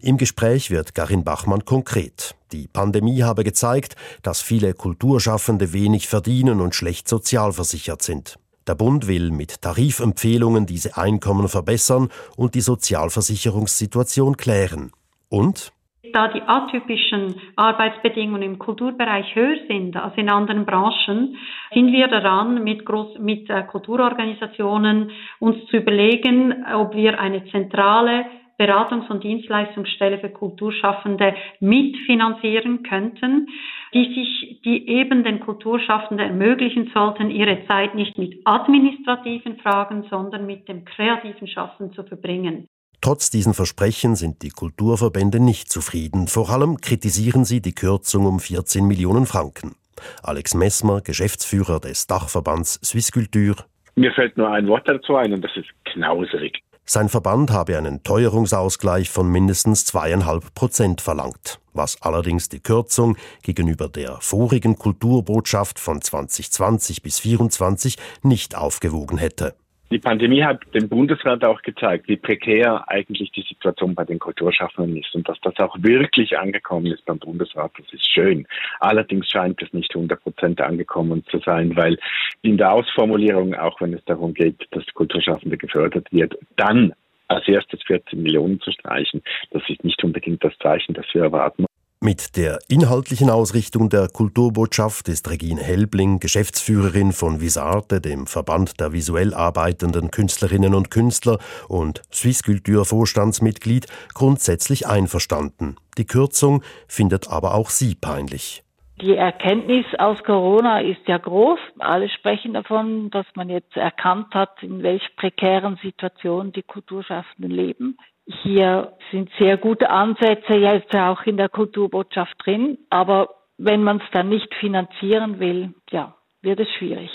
Im 0.00 0.16
Gespräch 0.16 0.72
wird 0.72 0.96
Garin 0.96 1.22
Bachmann 1.22 1.64
konkret. 1.64 2.34
Die 2.50 2.66
Pandemie 2.66 3.22
habe 3.22 3.44
gezeigt, 3.44 3.94
dass 4.22 4.40
viele 4.40 4.74
Kulturschaffende 4.74 5.72
wenig 5.72 6.08
verdienen 6.08 6.60
und 6.60 6.74
schlecht 6.74 7.08
sozialversichert 7.08 8.02
sind. 8.02 8.40
Der 8.66 8.74
Bund 8.74 9.06
will 9.06 9.30
mit 9.30 9.62
Tarifempfehlungen 9.62 10.66
diese 10.66 10.96
Einkommen 10.96 11.48
verbessern 11.48 12.08
und 12.36 12.56
die 12.56 12.60
Sozialversicherungssituation 12.60 14.36
klären. 14.36 14.90
Und 15.28 15.72
da 16.12 16.28
die 16.28 16.42
atypischen 16.42 17.34
Arbeitsbedingungen 17.56 18.42
im 18.42 18.58
Kulturbereich 18.58 19.34
höher 19.34 19.56
sind 19.68 19.96
als 19.96 20.16
in 20.16 20.28
anderen 20.28 20.64
Branchen, 20.64 21.36
sind 21.72 21.92
wir 21.92 22.08
daran, 22.08 22.62
mit, 22.62 22.84
Groß 22.84 23.18
mit 23.18 23.48
äh, 23.50 23.62
Kulturorganisationen 23.62 25.10
uns 25.40 25.64
zu 25.66 25.78
überlegen, 25.78 26.64
ob 26.74 26.94
wir 26.94 27.18
eine 27.18 27.44
zentrale 27.46 28.26
Beratungs- 28.58 29.10
und 29.10 29.24
Dienstleistungsstelle 29.24 30.18
für 30.18 30.30
Kulturschaffende 30.30 31.34
mitfinanzieren 31.60 32.84
könnten, 32.84 33.48
die 33.92 34.14
sich, 34.14 34.60
die 34.64 34.88
eben 34.88 35.24
den 35.24 35.40
Kulturschaffenden 35.40 36.28
ermöglichen 36.28 36.90
sollten, 36.94 37.30
ihre 37.30 37.66
Zeit 37.66 37.94
nicht 37.94 38.16
mit 38.16 38.40
administrativen 38.44 39.56
Fragen, 39.58 40.04
sondern 40.08 40.46
mit 40.46 40.68
dem 40.68 40.84
kreativen 40.84 41.48
Schaffen 41.48 41.92
zu 41.92 42.04
verbringen. 42.04 42.68
Trotz 43.00 43.30
diesen 43.30 43.54
Versprechen 43.54 44.16
sind 44.16 44.42
die 44.42 44.50
Kulturverbände 44.50 45.40
nicht 45.40 45.70
zufrieden. 45.70 46.26
Vor 46.26 46.50
allem 46.50 46.80
kritisieren 46.80 47.44
sie 47.44 47.60
die 47.60 47.74
Kürzung 47.74 48.26
um 48.26 48.40
14 48.40 48.86
Millionen 48.86 49.26
Franken. 49.26 49.76
Alex 50.22 50.54
Messmer, 50.54 51.00
Geschäftsführer 51.00 51.80
des 51.80 52.06
Dachverbands 52.06 52.80
Swisskultur. 52.84 53.56
Mir 53.96 54.12
fällt 54.12 54.36
nur 54.36 54.50
ein 54.50 54.66
Wort 54.66 54.88
dazu 54.88 55.16
ein 55.16 55.32
und 55.32 55.42
das 55.42 55.52
ist 55.56 55.68
knauserig. 55.84 56.62
Sein 56.86 57.08
Verband 57.08 57.50
habe 57.50 57.78
einen 57.78 58.02
Teuerungsausgleich 58.02 59.08
von 59.08 59.30
mindestens 59.30 59.86
zweieinhalb 59.86 60.54
Prozent 60.54 61.00
verlangt, 61.00 61.58
was 61.72 62.02
allerdings 62.02 62.50
die 62.50 62.60
Kürzung 62.60 63.16
gegenüber 63.42 63.88
der 63.88 64.18
vorigen 64.20 64.76
Kulturbotschaft 64.76 65.78
von 65.78 66.02
2020 66.02 67.02
bis 67.02 67.16
2024 67.16 67.96
nicht 68.22 68.54
aufgewogen 68.54 69.16
hätte. 69.16 69.54
Die 69.94 70.00
Pandemie 70.00 70.42
hat 70.42 70.60
dem 70.74 70.88
Bundesrat 70.88 71.44
auch 71.44 71.62
gezeigt, 71.62 72.08
wie 72.08 72.16
prekär 72.16 72.82
eigentlich 72.88 73.30
die 73.30 73.42
Situation 73.48 73.94
bei 73.94 74.04
den 74.04 74.18
Kulturschaffenden 74.18 74.96
ist 74.96 75.14
und 75.14 75.28
dass 75.28 75.38
das 75.42 75.56
auch 75.60 75.76
wirklich 75.78 76.36
angekommen 76.36 76.86
ist 76.86 77.04
beim 77.04 77.20
Bundesrat. 77.20 77.70
Das 77.78 77.92
ist 77.92 78.12
schön. 78.12 78.44
Allerdings 78.80 79.30
scheint 79.30 79.62
es 79.62 79.72
nicht 79.72 79.94
100 79.94 80.20
Prozent 80.20 80.60
angekommen 80.60 81.24
zu 81.30 81.38
sein, 81.38 81.76
weil 81.76 81.96
in 82.42 82.56
der 82.56 82.72
Ausformulierung, 82.72 83.54
auch 83.54 83.80
wenn 83.80 83.94
es 83.94 84.04
darum 84.06 84.34
geht, 84.34 84.66
dass 84.72 84.84
Kulturschaffende 84.94 85.56
gefördert 85.56 86.08
wird, 86.10 86.36
dann 86.56 86.92
als 87.28 87.46
erstes 87.46 87.80
14 87.84 88.20
Millionen 88.20 88.58
zu 88.62 88.72
streichen, 88.72 89.22
das 89.52 89.62
ist 89.68 89.84
nicht 89.84 90.02
unbedingt 90.02 90.42
das 90.42 90.58
Zeichen, 90.58 90.94
das 90.94 91.06
wir 91.12 91.22
erwarten. 91.22 91.66
Mit 92.04 92.36
der 92.36 92.58
inhaltlichen 92.68 93.30
Ausrichtung 93.30 93.88
der 93.88 94.08
Kulturbotschaft 94.08 95.08
ist 95.08 95.30
Regine 95.30 95.62
Helbling, 95.62 96.20
Geschäftsführerin 96.20 97.12
von 97.12 97.40
Visarte, 97.40 98.02
dem 98.02 98.26
Verband 98.26 98.78
der 98.78 98.92
visuell 98.92 99.32
arbeitenden 99.32 100.10
Künstlerinnen 100.10 100.74
und 100.74 100.90
Künstler 100.90 101.38
und 101.66 102.02
Swisskultur 102.12 102.84
Vorstandsmitglied, 102.84 103.86
grundsätzlich 104.12 104.86
einverstanden. 104.86 105.76
Die 105.96 106.04
Kürzung 106.04 106.62
findet 106.88 107.30
aber 107.30 107.54
auch 107.54 107.70
sie 107.70 107.94
peinlich. 107.94 108.62
Die 109.00 109.16
Erkenntnis 109.16 109.86
aus 109.98 110.22
Corona 110.24 110.80
ist 110.80 111.08
ja 111.08 111.16
groß. 111.16 111.58
Alle 111.78 112.10
sprechen 112.10 112.52
davon, 112.52 113.08
dass 113.12 113.24
man 113.34 113.48
jetzt 113.48 113.78
erkannt 113.78 114.34
hat, 114.34 114.62
in 114.62 114.82
welch 114.82 115.16
prekären 115.16 115.78
Situationen 115.82 116.52
die 116.52 116.64
Kulturschaffenden 116.64 117.50
leben. 117.50 117.96
Hier 118.26 118.96
sind 119.10 119.30
sehr 119.38 119.56
gute 119.58 119.90
Ansätze 119.90 120.54
jetzt 120.54 120.94
auch 120.94 121.22
in 121.24 121.36
der 121.36 121.48
Kulturbotschaft 121.48 122.34
drin, 122.44 122.78
aber 122.90 123.28
wenn 123.58 123.82
man 123.82 123.98
es 123.98 124.10
dann 124.12 124.28
nicht 124.28 124.52
finanzieren 124.54 125.38
will, 125.40 125.74
ja, 125.90 126.14
wird 126.42 126.60
es 126.60 126.68
schwierig. 126.78 127.10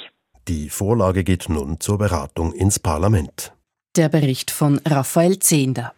Die 0.47 0.69
Vorlage 0.69 1.23
geht 1.23 1.49
nun 1.49 1.79
zur 1.79 1.97
Beratung 1.97 2.53
ins 2.53 2.79
Parlament. 2.79 3.53
Der 3.95 4.09
Bericht 4.09 4.51
von 4.51 4.79
Raphael 4.85 5.39
Zehnder. 5.39 5.93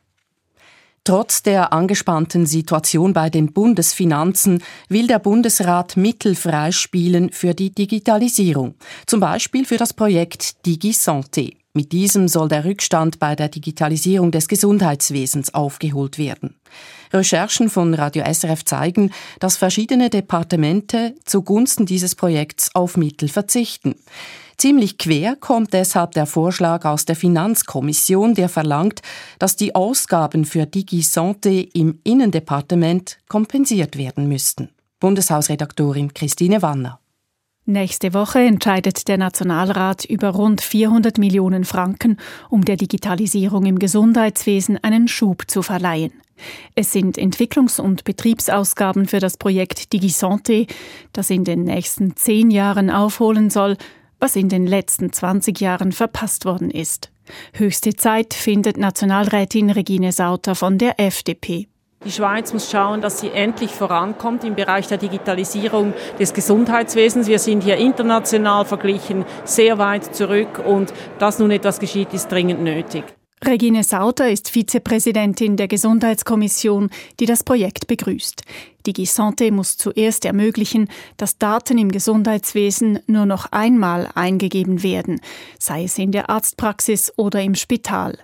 Trotz 1.04 1.42
der 1.42 1.74
angespannten 1.74 2.46
Situation 2.46 3.14
bei 3.14 3.30
den 3.30 3.54
Bundesfinanzen 3.54 4.64
will 4.88 5.08
der 5.08 5.20
Bundesrat 5.20 5.98
Mittel 5.98 6.36
freispielen 6.36 7.32
für 7.32 7.56
die 7.56 7.74
Digitalisierung, 7.74 8.76
zum 9.08 9.20
Beispiel 9.20 9.66
für 9.66 9.78
das 9.78 9.94
Projekt 9.94 10.58
DigiSanté. 10.66 11.61
Mit 11.74 11.94
diesem 11.94 12.28
soll 12.28 12.50
der 12.50 12.66
Rückstand 12.66 13.20
bei 13.20 13.36
der 13.36 13.48
Digitalisierung 13.48 14.32
des 14.32 14.48
Gesundheitswesens 14.48 15.54
aufgeholt 15.54 16.18
werden. 16.18 16.56
Recherchen 17.14 17.70
von 17.70 17.94
Radio 17.94 18.24
SRF 18.26 18.66
zeigen, 18.66 19.12
dass 19.40 19.58
verschiedene 19.58 20.10
Departemente 20.10 21.16
zugunsten 21.26 21.86
dieses 21.86 22.16
Projekts 22.16 22.74
auf 22.76 22.98
Mittel 22.98 23.30
verzichten. 23.30 23.96
Ziemlich 24.58 24.98
quer 24.98 25.36
kommt 25.36 25.74
deshalb 25.74 26.12
der 26.12 26.26
Vorschlag 26.26 26.86
aus 26.86 27.06
der 27.06 27.16
Finanzkommission, 27.16 28.36
der 28.36 28.48
verlangt, 28.48 29.02
dass 29.40 29.56
die 29.56 29.74
Ausgaben 29.74 30.46
für 30.46 30.64
DigiSanté 30.64 31.68
im 31.74 32.00
Innendepartement 32.04 33.18
kompensiert 33.28 33.98
werden 33.98 34.28
müssten. 34.28 34.70
Bundeshausredaktorin 35.00 36.14
Christine 36.14 36.62
Wanner. 36.62 37.01
Nächste 37.72 38.14
Woche 38.14 38.40
entscheidet 38.40 39.08
der 39.08 39.18
Nationalrat 39.18 40.04
über 40.04 40.32
rund 40.32 40.60
400 40.60 41.18
Millionen 41.18 41.64
Franken, 41.64 42.18
um 42.50 42.66
der 42.66 42.76
Digitalisierung 42.76 43.66
im 43.66 43.80
Gesundheitswesen 43.80 44.78
einen 44.84 45.08
Schub 45.08 45.44
zu 45.48 45.62
verleihen. 45.62 46.12
Es 46.76 46.92
sind 46.92 47.18
Entwicklungs- 47.18 47.80
und 47.80 48.04
Betriebsausgaben 48.04 49.06
für 49.06 49.20
das 49.20 49.38
Projekt 49.38 49.94
DigiSanté, 49.94 50.70
das 51.14 51.30
in 51.30 51.46
den 51.46 51.64
nächsten 51.64 52.18
zehn 52.18 52.52
Jahren 52.52 52.90
aufholen 52.90 53.50
soll, 53.50 53.78
was 54.20 54.36
in 54.36 54.50
den 54.50 54.68
letzten 54.68 55.14
20 55.14 55.62
Jahren 55.62 55.94
verpasst 55.94 56.44
worden 56.44 56.72
ist. 56.72 57.10
Höchste 57.54 57.96
Zeit 57.96 58.34
findet 58.34 58.76
Nationalrätin 58.76 59.70
Regine 59.70 60.12
Sauter 60.12 60.56
von 60.56 60.78
der 60.78 61.00
FDP. 61.00 61.70
Die 62.04 62.12
Schweiz 62.12 62.52
muss 62.52 62.72
schauen, 62.72 63.00
dass 63.00 63.20
sie 63.20 63.30
endlich 63.30 63.72
vorankommt 63.72 64.44
im 64.44 64.56
Bereich 64.56 64.88
der 64.88 64.98
Digitalisierung 64.98 65.94
des 66.20 66.34
Gesundheitswesens. 66.34 67.28
Wir 67.28 67.38
sind 67.38 67.64
hier 67.64 67.78
international 67.78 68.66
verglichen 68.66 69.24
sehr 69.44 69.78
weit 69.78 70.16
zurück 70.16 70.60
und 70.66 70.92
dass 71.20 71.38
nun 71.38 71.52
etwas 71.52 71.80
geschieht, 71.80 72.12
ist 72.14 72.32
dringend 72.32 72.64
nötig. 72.64 73.04
Regine 73.46 73.84
Sauter 73.84 74.30
ist 74.30 74.50
Vizepräsidentin 74.50 75.58
der 75.58 75.68
Gesundheitskommission, 75.68 76.90
die 77.20 77.26
das 77.26 77.44
Projekt 77.44 77.86
begrüßt. 77.88 78.44
DigiSanté 78.86 79.52
muss 79.52 79.78
zuerst 79.78 80.26
ermöglichen, 80.26 80.90
dass 81.18 81.38
Daten 81.38 81.78
im 81.78 81.92
Gesundheitswesen 81.92 83.00
nur 83.06 83.26
noch 83.26 83.52
einmal 83.52 84.10
eingegeben 84.16 84.84
werden, 84.84 85.22
sei 85.60 85.84
es 85.84 85.98
in 85.98 86.12
der 86.12 86.30
Arztpraxis 86.30 87.14
oder 87.16 87.42
im 87.42 87.56
Spital. 87.56 88.18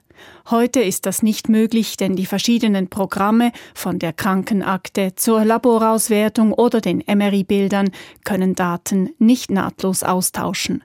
Heute 0.50 0.82
ist 0.82 1.06
das 1.06 1.24
nicht 1.24 1.50
möglich, 1.50 1.98
denn 1.98 2.16
die 2.16 2.26
verschiedenen 2.26 2.90
Programme 2.90 3.52
von 3.74 4.00
der 4.00 4.14
Krankenakte 4.14 5.16
zur 5.16 5.44
Laborauswertung 5.44 6.54
oder 6.54 6.82
den 6.82 7.04
MRI-Bildern 7.08 7.92
können 8.24 8.56
Daten 8.56 9.10
nicht 9.20 9.52
nahtlos 9.52 10.04
austauschen. 10.04 10.84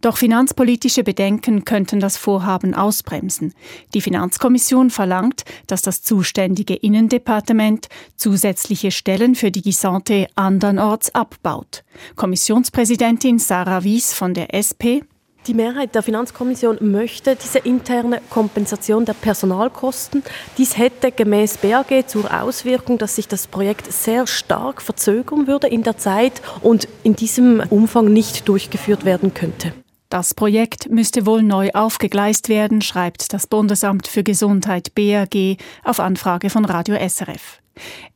Doch 0.00 0.16
finanzpolitische 0.16 1.02
Bedenken 1.02 1.64
könnten 1.64 1.98
das 1.98 2.16
Vorhaben 2.16 2.72
ausbremsen. 2.74 3.52
Die 3.94 4.00
Finanzkommission 4.00 4.90
verlangt, 4.90 5.44
dass 5.66 5.82
das 5.82 6.02
zuständige 6.02 6.74
Innendepartement 6.74 7.88
zusätzliche 8.14 8.92
Stellen 8.92 9.34
für 9.34 9.50
die 9.50 9.62
Gisante 9.62 10.28
andernorts 10.36 11.14
abbaut. 11.14 11.82
Kommissionspräsidentin 12.14 13.40
Sarah 13.40 13.82
Wies 13.82 14.12
von 14.12 14.34
der 14.34 14.54
SP 14.54 15.02
die 15.48 15.54
Mehrheit 15.54 15.94
der 15.94 16.02
Finanzkommission 16.02 16.76
möchte 16.80 17.34
diese 17.34 17.58
interne 17.58 18.20
Kompensation 18.28 19.06
der 19.06 19.14
Personalkosten. 19.14 20.22
Dies 20.58 20.76
hätte 20.76 21.10
gemäß 21.10 21.56
BAG 21.56 22.06
zur 22.06 22.30
Auswirkung, 22.42 22.98
dass 22.98 23.16
sich 23.16 23.28
das 23.28 23.46
Projekt 23.46 23.90
sehr 23.90 24.26
stark 24.26 24.82
verzögern 24.82 25.46
würde 25.46 25.66
in 25.66 25.82
der 25.82 25.96
Zeit 25.96 26.42
und 26.60 26.86
in 27.02 27.16
diesem 27.16 27.62
Umfang 27.70 28.12
nicht 28.12 28.46
durchgeführt 28.46 29.06
werden 29.06 29.32
könnte. 29.32 29.72
Das 30.10 30.34
Projekt 30.34 30.90
müsste 30.90 31.26
wohl 31.26 31.42
neu 31.42 31.70
aufgegleist 31.72 32.48
werden, 32.48 32.80
schreibt 32.82 33.32
das 33.32 33.46
Bundesamt 33.46 34.06
für 34.06 34.22
Gesundheit 34.22 34.94
BAG 34.94 35.56
auf 35.84 36.00
Anfrage 36.00 36.50
von 36.50 36.64
Radio 36.64 36.96
SRF. 36.96 37.60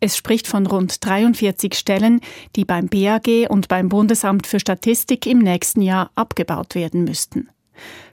Es 0.01 0.17
spricht 0.17 0.47
von 0.47 0.67
rund 0.67 1.05
43 1.05 1.75
Stellen, 1.75 2.21
die 2.57 2.65
beim 2.65 2.89
BAG 2.89 3.49
und 3.49 3.69
beim 3.69 3.89
Bundesamt 3.89 4.47
für 4.47 4.61
Statistik 4.61 5.27
im 5.27 5.39
nächsten 5.39 5.83
Jahr 5.83 6.11
abgebaut 6.15 6.75
werden 6.75 7.05
müssten. 7.05 7.49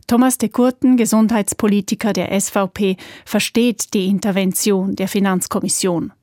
Thomas 0.08 0.38
de 0.38 0.50
Kurten, 0.50 0.98
Gesundheitspolitiker 0.98 2.14
der 2.14 2.40
SVP, 2.40 2.98
versteht 3.26 3.94
die 3.94 4.08
Intervention 4.08 4.96
der 4.96 5.08
Finanzkommission. 5.08 6.14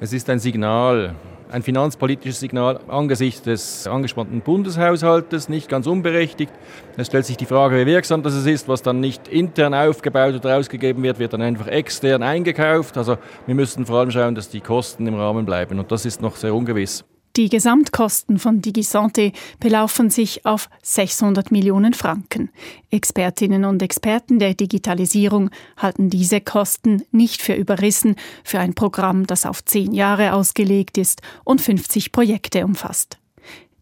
Es 0.00 0.12
ist 0.12 0.28
ein 0.28 0.40
Signal 0.40 1.14
ein 1.50 1.62
finanzpolitisches 1.62 2.40
Signal 2.40 2.80
angesichts 2.88 3.42
des 3.42 3.86
angespannten 3.86 4.40
Bundeshaushaltes, 4.40 5.48
nicht 5.48 5.68
ganz 5.68 5.86
unberechtigt. 5.86 6.52
Es 6.96 7.06
stellt 7.06 7.26
sich 7.26 7.36
die 7.36 7.46
Frage, 7.46 7.76
wie 7.78 7.86
wirksam 7.86 8.22
das 8.22 8.34
ist, 8.46 8.68
was 8.68 8.82
dann 8.82 9.00
nicht 9.00 9.28
intern 9.28 9.74
aufgebaut 9.74 10.34
oder 10.34 10.56
ausgegeben 10.56 11.02
wird, 11.02 11.18
wird 11.18 11.32
dann 11.32 11.42
einfach 11.42 11.66
extern 11.66 12.22
eingekauft. 12.22 12.96
Also 12.96 13.18
wir 13.46 13.54
müssen 13.54 13.86
vor 13.86 14.00
allem 14.00 14.10
schauen, 14.10 14.34
dass 14.34 14.48
die 14.48 14.60
Kosten 14.60 15.06
im 15.06 15.14
Rahmen 15.14 15.46
bleiben 15.46 15.78
und 15.78 15.90
das 15.92 16.04
ist 16.04 16.20
noch 16.20 16.36
sehr 16.36 16.54
ungewiss. 16.54 17.04
Die 17.36 17.50
Gesamtkosten 17.50 18.38
von 18.38 18.62
DigiSanté 18.62 19.34
belaufen 19.60 20.08
sich 20.08 20.46
auf 20.46 20.70
600 20.82 21.52
Millionen 21.52 21.92
Franken. 21.92 22.48
Expertinnen 22.90 23.66
und 23.66 23.82
Experten 23.82 24.38
der 24.38 24.54
Digitalisierung 24.54 25.50
halten 25.76 26.08
diese 26.08 26.40
Kosten 26.40 27.02
nicht 27.10 27.42
für 27.42 27.52
überrissen 27.52 28.16
für 28.42 28.58
ein 28.58 28.72
Programm, 28.72 29.26
das 29.26 29.44
auf 29.44 29.62
zehn 29.62 29.92
Jahre 29.92 30.32
ausgelegt 30.32 30.96
ist 30.96 31.20
und 31.44 31.60
50 31.60 32.10
Projekte 32.10 32.64
umfasst. 32.64 33.18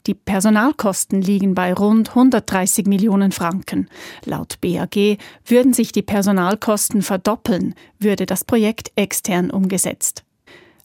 Die 0.08 0.14
Personalkosten 0.14 1.22
liegen 1.22 1.54
bei 1.54 1.72
rund 1.72 2.08
130 2.08 2.86
Millionen 2.86 3.30
Franken. 3.30 3.88
Laut 4.24 4.60
BAG 4.60 5.18
würden 5.46 5.72
sich 5.72 5.92
die 5.92 6.02
Personalkosten 6.02 7.02
verdoppeln, 7.02 7.76
würde 8.00 8.26
das 8.26 8.42
Projekt 8.42 8.90
extern 8.96 9.52
umgesetzt. 9.52 10.24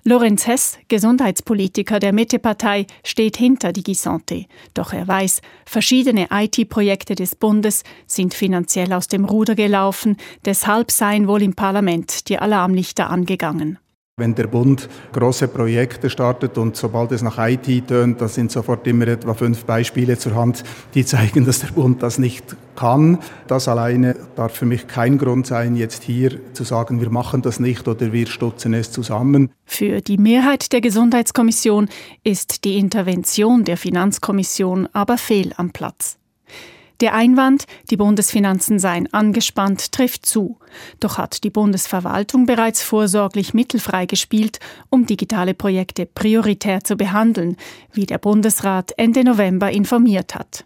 Lorenz 0.05 0.47
Hess, 0.47 0.77
Gesundheitspolitiker 0.88 1.99
der 1.99 2.13
Mitte-Partei, 2.13 2.88
steht 3.03 3.35
hinter 3.35 3.69
DigiSanté. 3.69 4.45
Doch 4.73 4.93
er 4.93 5.07
weiß, 5.07 5.41
verschiedene 5.65 6.27
IT-Projekte 6.31 7.15
des 7.15 7.35
Bundes 7.35 7.83
sind 8.07 8.33
finanziell 8.33 8.93
aus 8.93 9.09
dem 9.09 9.25
Ruder 9.25 9.55
gelaufen, 9.55 10.15
deshalb 10.45 10.89
seien 10.91 11.27
wohl 11.27 11.41
im 11.41 11.53
Parlament 11.53 12.29
die 12.29 12.39
Alarmlichter 12.39 13.09
angegangen. 13.09 13.77
Wenn 14.19 14.36
der 14.36 14.47
Bund 14.47 14.89
große 15.13 15.47
Projekte 15.47 16.10
startet 16.10 16.58
und 16.58 16.75
sobald 16.75 17.13
es 17.13 17.21
nach 17.21 17.38
IT 17.39 17.88
tönt, 17.88 18.19
da 18.19 18.27
sind 18.27 18.51
sofort 18.51 18.86
immer 18.86 19.08
etwa 19.08 19.34
fünf 19.34 19.63
Beispiele 19.63 20.17
zur 20.17 20.36
Hand, 20.36 20.63
die 20.93 21.05
zeigen, 21.05 21.45
dass 21.45 21.60
der 21.60 21.69
Bund 21.69 22.03
das 22.03 22.19
nicht 22.19 22.58
kann. 22.75 23.19
Das 23.47 23.69
alleine 23.69 24.17
darf 24.36 24.53
für 24.53 24.65
mich 24.65 24.88
kein 24.88 25.17
Grund 25.17 25.47
sein, 25.47 25.77
jetzt 25.77 26.03
hier 26.03 26.38
zu 26.53 26.65
sagen, 26.65 26.99
wir 26.99 27.10
machen 27.10 27.41
das 27.41 27.62
nicht 27.62 27.88
oder 27.88 28.12
wir 28.12 28.27
stutzen 28.27 28.73
es 28.73 28.91
zusammen. 28.91 29.51
Für 29.65 30.01
die 30.01 30.17
Mehrheit 30.17 30.73
der 30.73 30.82
Gesundheitskommission 30.82 31.88
ist 32.23 32.65
die 32.65 32.77
Intervention 32.77 33.63
der 33.63 33.77
Finanzkommission 33.77 34.89
aber 34.91 35.17
fehl 35.17 35.53
am 35.55 35.71
Platz. 35.71 36.19
Der 37.01 37.13
Einwand, 37.13 37.65
die 37.89 37.95
Bundesfinanzen 37.95 38.77
seien 38.77 39.13
angespannt, 39.13 39.93
trifft 39.93 40.25
zu. 40.25 40.57
Doch 40.99 41.17
hat 41.17 41.45
die 41.45 41.49
Bundesverwaltung 41.49 42.45
bereits 42.45 42.81
vorsorglich 42.81 43.53
Mittel 43.53 43.79
freigespielt, 43.79 44.59
um 44.89 45.05
digitale 45.05 45.53
Projekte 45.53 46.05
prioritär 46.05 46.83
zu 46.83 46.97
behandeln, 46.97 47.55
wie 47.93 48.05
der 48.05 48.17
Bundesrat 48.17 48.91
Ende 48.97 49.23
November 49.23 49.71
informiert 49.71 50.35
hat. 50.35 50.65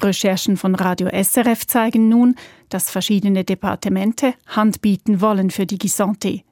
Recherchen 0.00 0.56
von 0.56 0.74
Radio 0.74 1.08
SRF 1.08 1.66
zeigen 1.66 2.08
nun, 2.08 2.36
dass 2.70 2.90
verschiedene 2.90 3.44
Departemente 3.44 4.34
Hand 4.46 4.80
bieten 4.80 5.20
wollen 5.20 5.50
für 5.50 5.64
DigiSanté. 5.64 6.42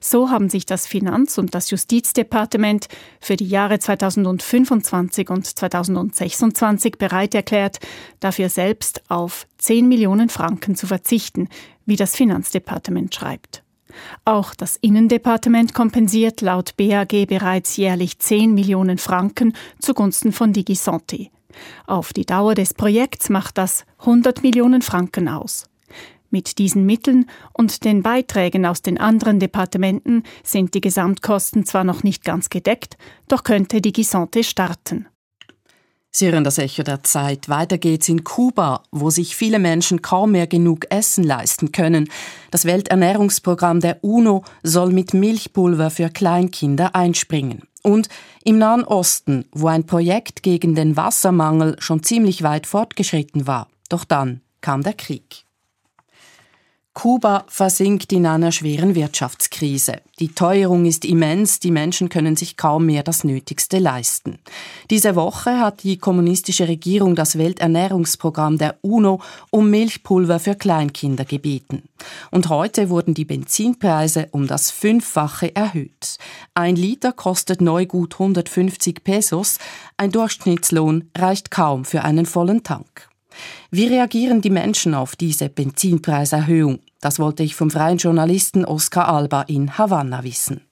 So 0.00 0.30
haben 0.30 0.48
sich 0.48 0.66
das 0.66 0.86
Finanz- 0.86 1.38
und 1.38 1.54
das 1.54 1.70
Justizdepartement 1.70 2.88
für 3.20 3.36
die 3.36 3.48
Jahre 3.48 3.78
2025 3.78 5.30
und 5.30 5.46
2026 5.46 6.98
bereit 6.98 7.34
erklärt, 7.34 7.78
dafür 8.20 8.48
selbst 8.48 9.02
auf 9.08 9.46
10 9.58 9.88
Millionen 9.88 10.28
Franken 10.28 10.76
zu 10.76 10.86
verzichten, 10.86 11.48
wie 11.86 11.96
das 11.96 12.16
Finanzdepartement 12.16 13.14
schreibt. 13.14 13.62
Auch 14.24 14.54
das 14.54 14.76
Innendepartement 14.76 15.74
kompensiert 15.74 16.40
laut 16.40 16.76
BAG 16.76 17.26
bereits 17.26 17.76
jährlich 17.76 18.18
10 18.18 18.54
Millionen 18.54 18.98
Franken 18.98 19.54
zugunsten 19.80 20.32
von 20.32 20.52
DigiSanté. 20.52 21.30
Auf 21.86 22.12
die 22.12 22.24
Dauer 22.24 22.54
des 22.54 22.74
Projekts 22.74 23.28
macht 23.28 23.58
das 23.58 23.84
100 23.98 24.42
Millionen 24.42 24.82
Franken 24.82 25.28
aus. 25.28 25.66
Mit 26.32 26.56
diesen 26.56 26.86
Mitteln 26.86 27.26
und 27.52 27.84
den 27.84 28.02
Beiträgen 28.02 28.64
aus 28.64 28.80
den 28.80 28.98
anderen 28.98 29.38
Departementen 29.38 30.22
sind 30.42 30.72
die 30.72 30.80
Gesamtkosten 30.80 31.66
zwar 31.66 31.84
noch 31.84 32.04
nicht 32.04 32.24
ganz 32.24 32.48
gedeckt, 32.48 32.96
doch 33.28 33.44
könnte 33.44 33.82
die 33.82 33.92
Gisante 33.92 34.42
starten. 34.42 35.06
Sie 36.10 36.32
hören 36.32 36.42
das 36.42 36.56
Echo 36.56 36.84
der 36.84 37.02
Zeit. 37.02 37.50
Weiter 37.50 37.76
geht's 37.76 38.08
in 38.08 38.24
Kuba, 38.24 38.82
wo 38.90 39.10
sich 39.10 39.36
viele 39.36 39.58
Menschen 39.58 40.00
kaum 40.00 40.32
mehr 40.32 40.46
genug 40.46 40.86
Essen 40.90 41.22
leisten 41.22 41.70
können. 41.70 42.08
Das 42.50 42.64
Welternährungsprogramm 42.64 43.80
der 43.80 44.02
UNO 44.02 44.42
soll 44.62 44.90
mit 44.90 45.12
Milchpulver 45.12 45.90
für 45.90 46.08
Kleinkinder 46.08 46.94
einspringen. 46.94 47.64
Und 47.82 48.08
im 48.42 48.56
Nahen 48.56 48.84
Osten, 48.84 49.44
wo 49.52 49.66
ein 49.68 49.84
Projekt 49.84 50.42
gegen 50.42 50.74
den 50.74 50.96
Wassermangel 50.96 51.76
schon 51.78 52.02
ziemlich 52.02 52.42
weit 52.42 52.66
fortgeschritten 52.66 53.46
war. 53.46 53.68
Doch 53.90 54.04
dann 54.04 54.40
kam 54.62 54.82
der 54.82 54.94
Krieg. 54.94 55.44
Kuba 56.94 57.46
versinkt 57.48 58.12
in 58.12 58.26
einer 58.26 58.52
schweren 58.52 58.94
Wirtschaftskrise. 58.94 60.02
Die 60.18 60.34
Teuerung 60.34 60.84
ist 60.84 61.06
immens, 61.06 61.58
die 61.58 61.70
Menschen 61.70 62.10
können 62.10 62.36
sich 62.36 62.58
kaum 62.58 62.84
mehr 62.84 63.02
das 63.02 63.24
Nötigste 63.24 63.78
leisten. 63.78 64.38
Diese 64.90 65.16
Woche 65.16 65.58
hat 65.58 65.84
die 65.84 65.96
kommunistische 65.96 66.68
Regierung 66.68 67.14
das 67.14 67.38
Welternährungsprogramm 67.38 68.58
der 68.58 68.76
UNO 68.82 69.22
um 69.50 69.70
Milchpulver 69.70 70.38
für 70.38 70.54
Kleinkinder 70.54 71.24
gebeten. 71.24 71.84
Und 72.30 72.50
heute 72.50 72.90
wurden 72.90 73.14
die 73.14 73.24
Benzinpreise 73.24 74.28
um 74.32 74.46
das 74.46 74.70
Fünffache 74.70 75.56
erhöht. 75.56 76.18
Ein 76.52 76.76
Liter 76.76 77.12
kostet 77.12 77.62
neu 77.62 77.86
gut 77.86 78.14
150 78.14 79.02
Pesos, 79.02 79.58
ein 79.96 80.12
Durchschnittslohn 80.12 81.10
reicht 81.16 81.50
kaum 81.50 81.86
für 81.86 82.04
einen 82.04 82.26
vollen 82.26 82.62
Tank. 82.62 83.11
Wie 83.70 83.86
reagieren 83.86 84.40
die 84.40 84.50
Menschen 84.50 84.94
auf 84.94 85.16
diese 85.16 85.48
Benzinpreiserhöhung? 85.48 86.80
Das 87.00 87.18
wollte 87.18 87.42
ich 87.42 87.54
vom 87.54 87.70
freien 87.70 87.98
Journalisten 87.98 88.64
Oscar 88.64 89.08
Alba 89.08 89.42
in 89.42 89.76
Havanna 89.78 90.22
wissen. 90.24 90.62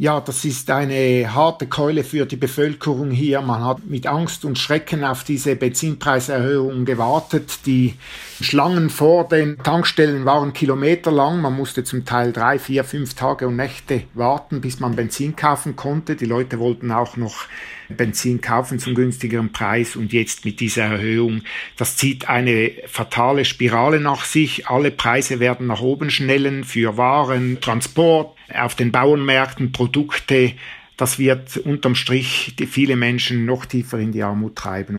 Ja, 0.00 0.20
das 0.20 0.44
ist 0.44 0.70
eine 0.70 1.34
harte 1.34 1.66
Keule 1.66 2.04
für 2.04 2.24
die 2.24 2.36
Bevölkerung 2.36 3.10
hier. 3.10 3.40
Man 3.40 3.64
hat 3.64 3.84
mit 3.84 4.06
Angst 4.06 4.44
und 4.44 4.56
Schrecken 4.56 5.02
auf 5.02 5.24
diese 5.24 5.56
Benzinpreiserhöhung 5.56 6.84
gewartet. 6.84 7.66
Die 7.66 7.94
Schlangen 8.40 8.90
vor 8.90 9.26
den 9.26 9.58
Tankstellen 9.58 10.24
waren 10.24 10.52
kilometerlang. 10.52 11.40
Man 11.40 11.56
musste 11.56 11.82
zum 11.82 12.04
Teil 12.04 12.32
drei, 12.32 12.60
vier, 12.60 12.84
fünf 12.84 13.14
Tage 13.14 13.48
und 13.48 13.56
Nächte 13.56 14.04
warten, 14.14 14.60
bis 14.60 14.78
man 14.78 14.94
Benzin 14.94 15.34
kaufen 15.34 15.74
konnte. 15.74 16.14
Die 16.14 16.26
Leute 16.26 16.60
wollten 16.60 16.92
auch 16.92 17.16
noch 17.16 17.46
Benzin 17.88 18.40
kaufen 18.40 18.78
zum 18.78 18.94
günstigeren 18.94 19.50
Preis 19.50 19.96
und 19.96 20.12
jetzt 20.12 20.44
mit 20.44 20.60
dieser 20.60 20.84
Erhöhung, 20.84 21.42
das 21.76 21.96
zieht 21.96 22.28
eine 22.28 22.70
fatale 22.86 23.44
Spirale 23.44 23.98
nach 23.98 24.24
sich. 24.24 24.68
Alle 24.68 24.92
Preise 24.92 25.40
werden 25.40 25.66
nach 25.66 25.80
oben 25.80 26.10
schnellen 26.10 26.62
für 26.62 26.96
Waren, 26.96 27.60
Transport, 27.60 28.37
auf 28.54 28.74
den 28.74 28.92
Bauernmärkten 28.92 29.72
Produkte. 29.72 30.52
Das 30.96 31.18
wird 31.18 31.56
unterm 31.58 31.94
Strich 31.94 32.54
viele 32.68 32.96
Menschen 32.96 33.44
noch 33.44 33.66
tiefer 33.66 33.98
in 33.98 34.12
die 34.12 34.22
Armut 34.22 34.56
treiben. 34.56 34.96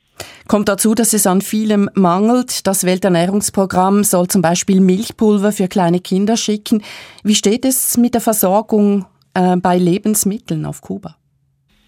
Kommt 0.47 0.67
dazu, 0.67 0.95
dass 0.95 1.13
es 1.13 1.27
an 1.27 1.41
vielem 1.41 1.89
mangelt. 1.93 2.65
Das 2.65 2.83
Welternährungsprogramm 2.83 4.03
soll 4.03 4.27
zum 4.29 4.41
Beispiel 4.41 4.81
Milchpulver 4.81 5.51
für 5.51 5.67
kleine 5.67 5.99
Kinder 5.99 6.37
schicken. 6.37 6.81
Wie 7.23 7.35
steht 7.35 7.65
es 7.65 7.97
mit 7.97 8.15
der 8.15 8.21
Versorgung 8.21 9.05
äh, 9.35 9.57
bei 9.57 9.77
Lebensmitteln 9.77 10.65
auf 10.65 10.81
Kuba? 10.81 11.17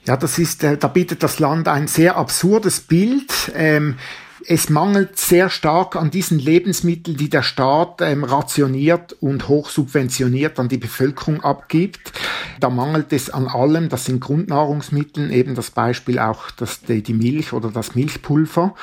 Ja, 0.06 0.18
das 0.18 0.38
ist, 0.38 0.64
äh, 0.64 0.78
da 0.78 0.88
bietet 0.88 1.24
das 1.24 1.40
Land 1.40 1.68
ein 1.68 1.88
sehr 1.88 2.18
absurdes 2.18 2.82
Bild. 2.82 3.52
Ähm, 3.56 3.96
es 4.48 4.70
mangelt 4.70 5.18
sehr 5.18 5.50
stark 5.50 5.96
an 5.96 6.12
diesen 6.12 6.40
Lebensmitteln, 6.40 7.18
die 7.18 7.30
der 7.30 7.44
Staat 7.44 8.02
ähm, 8.02 8.24
rationiert 8.24 9.14
und 9.20 9.48
hochsubventioniert 9.48 10.60
an 10.60 10.70
die 10.70 10.78
Bevölkerung 10.78 11.44
abgibt. 11.44 12.12
Da 12.60 12.70
mangelt 12.70 13.14
es 13.14 13.30
an 13.30 13.48
allem. 13.48 13.90
Das 13.90 14.06
sind 14.06 14.20
Grundnahrungsmittel, 14.20 15.32
eben 15.32 15.56
das 15.56 15.72
Beispiel 15.72 16.20
auch 16.20 16.52
das, 16.52 16.82
die 16.82 17.14
Milch 17.14 17.54
oder 17.54 17.72
das 17.72 17.96
Milchpulver. 17.96 18.76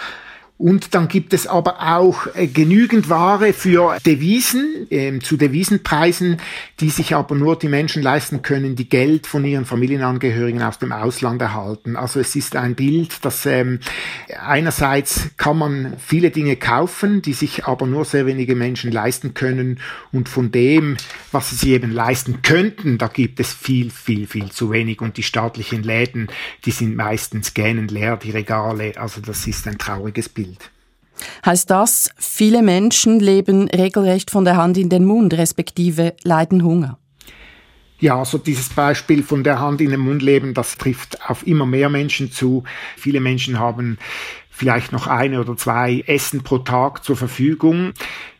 Und 0.58 0.96
dann 0.96 1.06
gibt 1.06 1.32
es 1.34 1.46
aber 1.46 1.80
auch 1.80 2.26
äh, 2.34 2.48
genügend 2.48 3.08
Ware 3.08 3.52
für 3.52 3.96
Devisen, 4.04 4.88
äh, 4.90 5.16
zu 5.20 5.36
Devisenpreisen, 5.36 6.38
die 6.80 6.90
sich 6.90 7.14
aber 7.14 7.36
nur 7.36 7.56
die 7.56 7.68
Menschen 7.68 8.02
leisten 8.02 8.42
können, 8.42 8.74
die 8.74 8.88
Geld 8.88 9.28
von 9.28 9.44
ihren 9.44 9.64
Familienangehörigen 9.64 10.60
aus 10.60 10.80
dem 10.80 10.90
Ausland 10.90 11.40
erhalten. 11.40 11.94
Also 11.94 12.18
es 12.18 12.34
ist 12.34 12.56
ein 12.56 12.74
Bild, 12.74 13.24
dass 13.24 13.46
ähm, 13.46 13.78
einerseits 14.40 15.30
kann 15.36 15.58
man 15.58 15.92
viele 15.96 16.30
Dinge 16.30 16.56
kaufen, 16.56 17.22
die 17.22 17.34
sich 17.34 17.66
aber 17.66 17.86
nur 17.86 18.04
sehr 18.04 18.26
wenige 18.26 18.56
Menschen 18.56 18.90
leisten 18.90 19.34
können. 19.34 19.78
Und 20.10 20.28
von 20.28 20.50
dem, 20.50 20.96
was 21.30 21.50
sie 21.50 21.56
sich 21.56 21.68
eben 21.68 21.92
leisten 21.92 22.42
könnten, 22.42 22.98
da 22.98 23.06
gibt 23.06 23.38
es 23.38 23.54
viel, 23.54 23.90
viel, 23.90 24.26
viel 24.26 24.50
zu 24.50 24.72
wenig. 24.72 25.00
Und 25.02 25.18
die 25.18 25.22
staatlichen 25.22 25.84
Läden, 25.84 26.26
die 26.64 26.72
sind 26.72 26.96
meistens 26.96 27.54
gähnend 27.54 27.92
leer, 27.92 28.16
die 28.16 28.32
Regale. 28.32 28.94
Also 28.96 29.20
das 29.20 29.46
ist 29.46 29.68
ein 29.68 29.78
trauriges 29.78 30.28
Bild. 30.28 30.47
Heißt 31.44 31.70
das, 31.70 32.10
viele 32.16 32.62
Menschen 32.62 33.20
leben 33.20 33.68
regelrecht 33.68 34.30
von 34.30 34.44
der 34.44 34.56
Hand 34.56 34.76
in 34.78 34.88
den 34.88 35.04
Mund, 35.04 35.34
respektive 35.34 36.14
leiden 36.22 36.62
Hunger? 36.62 36.98
Ja, 38.00 38.24
so 38.24 38.38
dieses 38.38 38.68
Beispiel 38.68 39.24
von 39.24 39.42
der 39.42 39.58
Hand 39.58 39.80
in 39.80 39.90
den 39.90 40.00
Mund 40.00 40.22
leben, 40.22 40.54
das 40.54 40.78
trifft 40.78 41.28
auf 41.28 41.44
immer 41.46 41.66
mehr 41.66 41.88
Menschen 41.88 42.30
zu. 42.30 42.62
Viele 42.96 43.18
Menschen 43.18 43.58
haben 43.58 43.98
vielleicht 44.50 44.92
noch 44.92 45.08
eine 45.08 45.40
oder 45.40 45.56
zwei 45.56 46.04
Essen 46.06 46.44
pro 46.44 46.58
Tag 46.58 47.02
zur 47.04 47.16
Verfügung. 47.16 47.92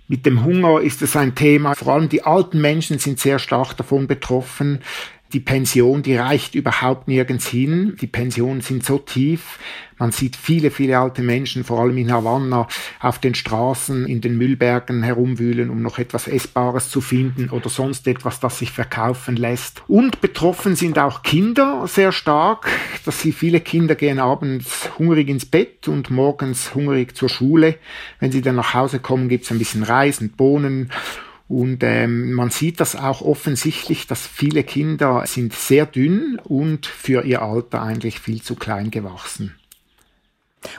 Mit 0.06 0.26
dem 0.26 0.44
Hunger 0.44 0.80
ist 0.80 1.02
es 1.02 1.16
ein 1.16 1.34
Thema. 1.34 1.74
Vor 1.74 1.94
allem 1.94 2.08
die 2.08 2.22
alten 2.22 2.60
Menschen 2.60 2.98
sind 2.98 3.18
sehr 3.18 3.38
stark 3.38 3.76
davon 3.76 4.06
betroffen. 4.06 4.80
Die 5.34 5.40
Pension, 5.40 6.02
die 6.02 6.16
reicht 6.16 6.54
überhaupt 6.54 7.06
nirgends 7.06 7.46
hin. 7.46 7.96
Die 8.00 8.06
Pensionen 8.06 8.62
sind 8.62 8.82
so 8.82 8.96
tief. 8.98 9.58
Man 9.98 10.10
sieht 10.10 10.36
viele, 10.36 10.70
viele 10.70 10.98
alte 10.98 11.22
Menschen, 11.22 11.64
vor 11.64 11.80
allem 11.80 11.98
in 11.98 12.10
Havanna, 12.10 12.66
auf 13.00 13.18
den 13.18 13.34
Straßen, 13.34 14.06
in 14.06 14.22
den 14.22 14.38
Müllbergen 14.38 15.02
herumwühlen, 15.02 15.68
um 15.68 15.82
noch 15.82 15.98
etwas 15.98 16.28
Essbares 16.28 16.88
zu 16.88 17.02
finden 17.02 17.50
oder 17.50 17.68
sonst 17.68 18.06
etwas, 18.06 18.40
das 18.40 18.58
sich 18.58 18.70
verkaufen 18.70 19.36
lässt. 19.36 19.82
Und 19.86 20.22
betroffen 20.22 20.76
sind 20.76 20.98
auch 20.98 21.22
Kinder 21.22 21.86
sehr 21.88 22.12
stark, 22.12 22.70
dass 23.04 23.20
sie 23.20 23.32
viele 23.32 23.60
Kinder 23.60 23.96
gehen 23.96 24.20
abends 24.20 24.88
hungrig 24.98 25.28
ins 25.28 25.44
Bett 25.44 25.88
und 25.88 26.10
morgens 26.10 26.74
hungrig 26.74 27.16
zur 27.16 27.28
Schule. 27.28 27.74
Wenn 28.20 28.32
sie 28.32 28.40
dann 28.40 28.56
nach 28.56 28.72
Hause 28.72 29.00
kommen, 29.00 29.28
gibt's 29.28 29.50
ein 29.50 29.58
bisschen 29.58 29.82
Reis 29.82 30.20
und 30.20 30.36
Bohnen 30.38 30.90
und 31.48 31.82
ähm, 31.82 32.32
man 32.32 32.50
sieht 32.50 32.78
das 32.78 32.94
auch 32.94 33.22
offensichtlich, 33.22 34.06
dass 34.06 34.26
viele 34.26 34.62
Kinder 34.64 35.24
sind 35.26 35.54
sehr 35.54 35.86
dünn 35.86 36.38
und 36.44 36.84
für 36.84 37.24
ihr 37.24 37.40
Alter 37.40 37.82
eigentlich 37.82 38.20
viel 38.20 38.42
zu 38.42 38.54
klein 38.54 38.90
gewachsen. 38.90 39.54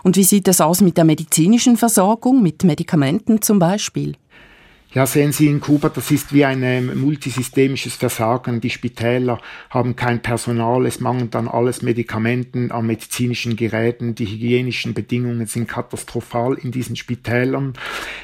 Und 0.03 0.15
wie 0.15 0.23
sieht 0.23 0.47
es 0.47 0.62
aus 0.62 0.82
mit 0.82 0.97
der 0.97 1.05
medizinischen 1.05 1.75
Versorgung, 1.75 2.43
mit 2.43 2.63
Medikamenten 2.63 3.41
zum 3.41 3.58
Beispiel? 3.58 4.15
Ja, 4.91 5.05
sehen 5.05 5.32
Sie 5.32 5.45
in 5.45 5.62
Kuba, 5.62 5.89
das 5.89 6.10
ist 6.10 6.34
wie 6.34 6.45
ein 6.45 6.63
ähm, 6.63 6.99
multisystemisches 6.99 7.93
Versagen. 7.93 8.60
Die 8.60 8.71
Spitäler 8.71 9.39
haben 9.69 9.95
kein 9.95 10.23
Personal, 10.23 10.88
es 10.88 10.99
mangelt 10.99 11.36
an 11.36 11.47
alles 11.47 11.84
Medikamenten, 11.84 12.71
an 12.71 12.88
medizinischen 12.88 13.55
Geräten, 13.55 14.15
die 14.15 14.25
hygienischen 14.25 14.95
Bedingungen 14.95 15.45
sind 15.45 15.67
katastrophal 15.67 16.55
in 16.55 16.71
diesen 16.71 16.95
Spitälern. 16.95 17.73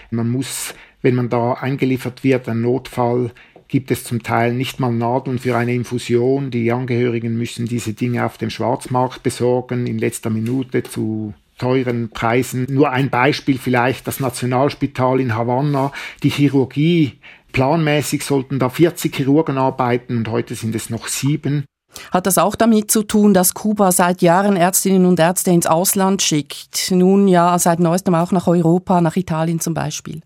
Man 0.10 0.29
muss 0.29 0.73
wenn 1.05 1.15
man 1.15 1.29
da 1.29 1.53
eingeliefert 1.53 2.23
wird, 2.23 2.49
ein 2.49 2.61
Notfall, 2.61 3.29
gibt 3.67 3.91
es 3.91 4.03
zum 4.03 4.23
Teil 4.23 4.53
nicht 4.55 4.79
mal 4.79 4.91
Nadeln 4.91 5.37
für 5.37 5.55
eine 5.55 5.73
Infusion. 5.73 6.49
Die 6.49 6.71
Angehörigen 6.71 7.37
müssen 7.37 7.67
diese 7.67 7.93
Dinge 7.93 8.25
auf 8.25 8.39
dem 8.39 8.49
Schwarzmarkt 8.49 9.21
besorgen, 9.21 9.85
in 9.85 9.99
letzter 9.99 10.31
Minute 10.31 10.81
zu 10.81 11.35
teuren 11.59 12.09
Preisen. 12.09 12.65
Nur 12.71 12.89
ein 12.89 13.11
Beispiel 13.11 13.59
vielleicht, 13.59 14.07
das 14.07 14.19
Nationalspital 14.19 15.19
in 15.19 15.35
Havanna, 15.35 15.91
die 16.23 16.29
Chirurgie. 16.29 17.19
Planmäßig 17.51 18.23
sollten 18.23 18.57
da 18.57 18.69
40 18.69 19.15
Chirurgen 19.15 19.59
arbeiten 19.59 20.17
und 20.17 20.27
heute 20.29 20.55
sind 20.55 20.73
es 20.73 20.89
noch 20.89 21.07
sieben. 21.07 21.65
Hat 22.11 22.25
das 22.25 22.39
auch 22.39 22.55
damit 22.55 22.89
zu 22.89 23.03
tun, 23.03 23.35
dass 23.35 23.53
Kuba 23.53 23.91
seit 23.91 24.23
Jahren 24.23 24.57
Ärztinnen 24.57 25.05
und 25.05 25.19
Ärzte 25.19 25.51
ins 25.51 25.67
Ausland 25.67 26.23
schickt? 26.23 26.89
Nun 26.89 27.27
ja, 27.27 27.59
seit 27.59 27.79
neuestem 27.79 28.15
auch 28.15 28.31
nach 28.31 28.47
Europa, 28.47 29.01
nach 29.01 29.15
Italien 29.15 29.59
zum 29.59 29.75
Beispiel. 29.75 30.21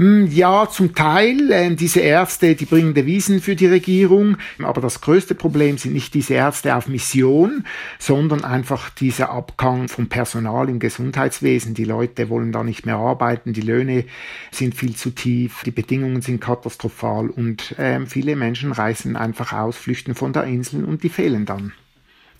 Hm, 0.00 0.28
ja, 0.32 0.66
zum 0.66 0.94
Teil. 0.94 1.52
Äh, 1.52 1.74
diese 1.74 2.00
Ärzte, 2.00 2.54
die 2.54 2.64
bringen 2.64 2.94
Devisen 2.94 3.42
für 3.42 3.54
die 3.54 3.66
Regierung. 3.66 4.38
Aber 4.62 4.80
das 4.80 5.02
größte 5.02 5.34
Problem 5.34 5.76
sind 5.76 5.92
nicht 5.92 6.14
diese 6.14 6.32
Ärzte 6.32 6.74
auf 6.74 6.88
Mission, 6.88 7.66
sondern 7.98 8.42
einfach 8.42 8.88
dieser 8.88 9.28
Abgang 9.28 9.88
vom 9.88 10.08
Personal 10.08 10.70
im 10.70 10.78
Gesundheitswesen. 10.78 11.74
Die 11.74 11.84
Leute 11.84 12.30
wollen 12.30 12.50
da 12.50 12.64
nicht 12.64 12.86
mehr 12.86 12.96
arbeiten, 12.96 13.52
die 13.52 13.60
Löhne 13.60 14.06
sind 14.50 14.74
viel 14.74 14.96
zu 14.96 15.10
tief, 15.10 15.64
die 15.66 15.70
Bedingungen 15.70 16.22
sind 16.22 16.40
katastrophal 16.40 17.28
und 17.28 17.78
äh, 17.78 18.00
viele 18.06 18.36
Menschen 18.36 18.72
reisen 18.72 19.16
einfach 19.16 19.52
aus, 19.52 19.76
flüchten 19.76 20.14
von 20.14 20.32
der 20.32 20.44
Insel 20.44 20.86
und 20.86 21.02
die 21.02 21.10
fehlen 21.10 21.44
dann. 21.44 21.74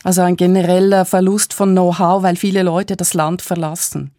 Also 0.02 0.22
ein 0.22 0.36
genereller 0.36 1.04
Verlust 1.04 1.52
von 1.52 1.72
Know-how, 1.72 2.22
weil 2.22 2.36
viele 2.36 2.62
Leute 2.62 2.96
das 2.96 3.12
Land 3.12 3.42
verlassen. 3.42 4.12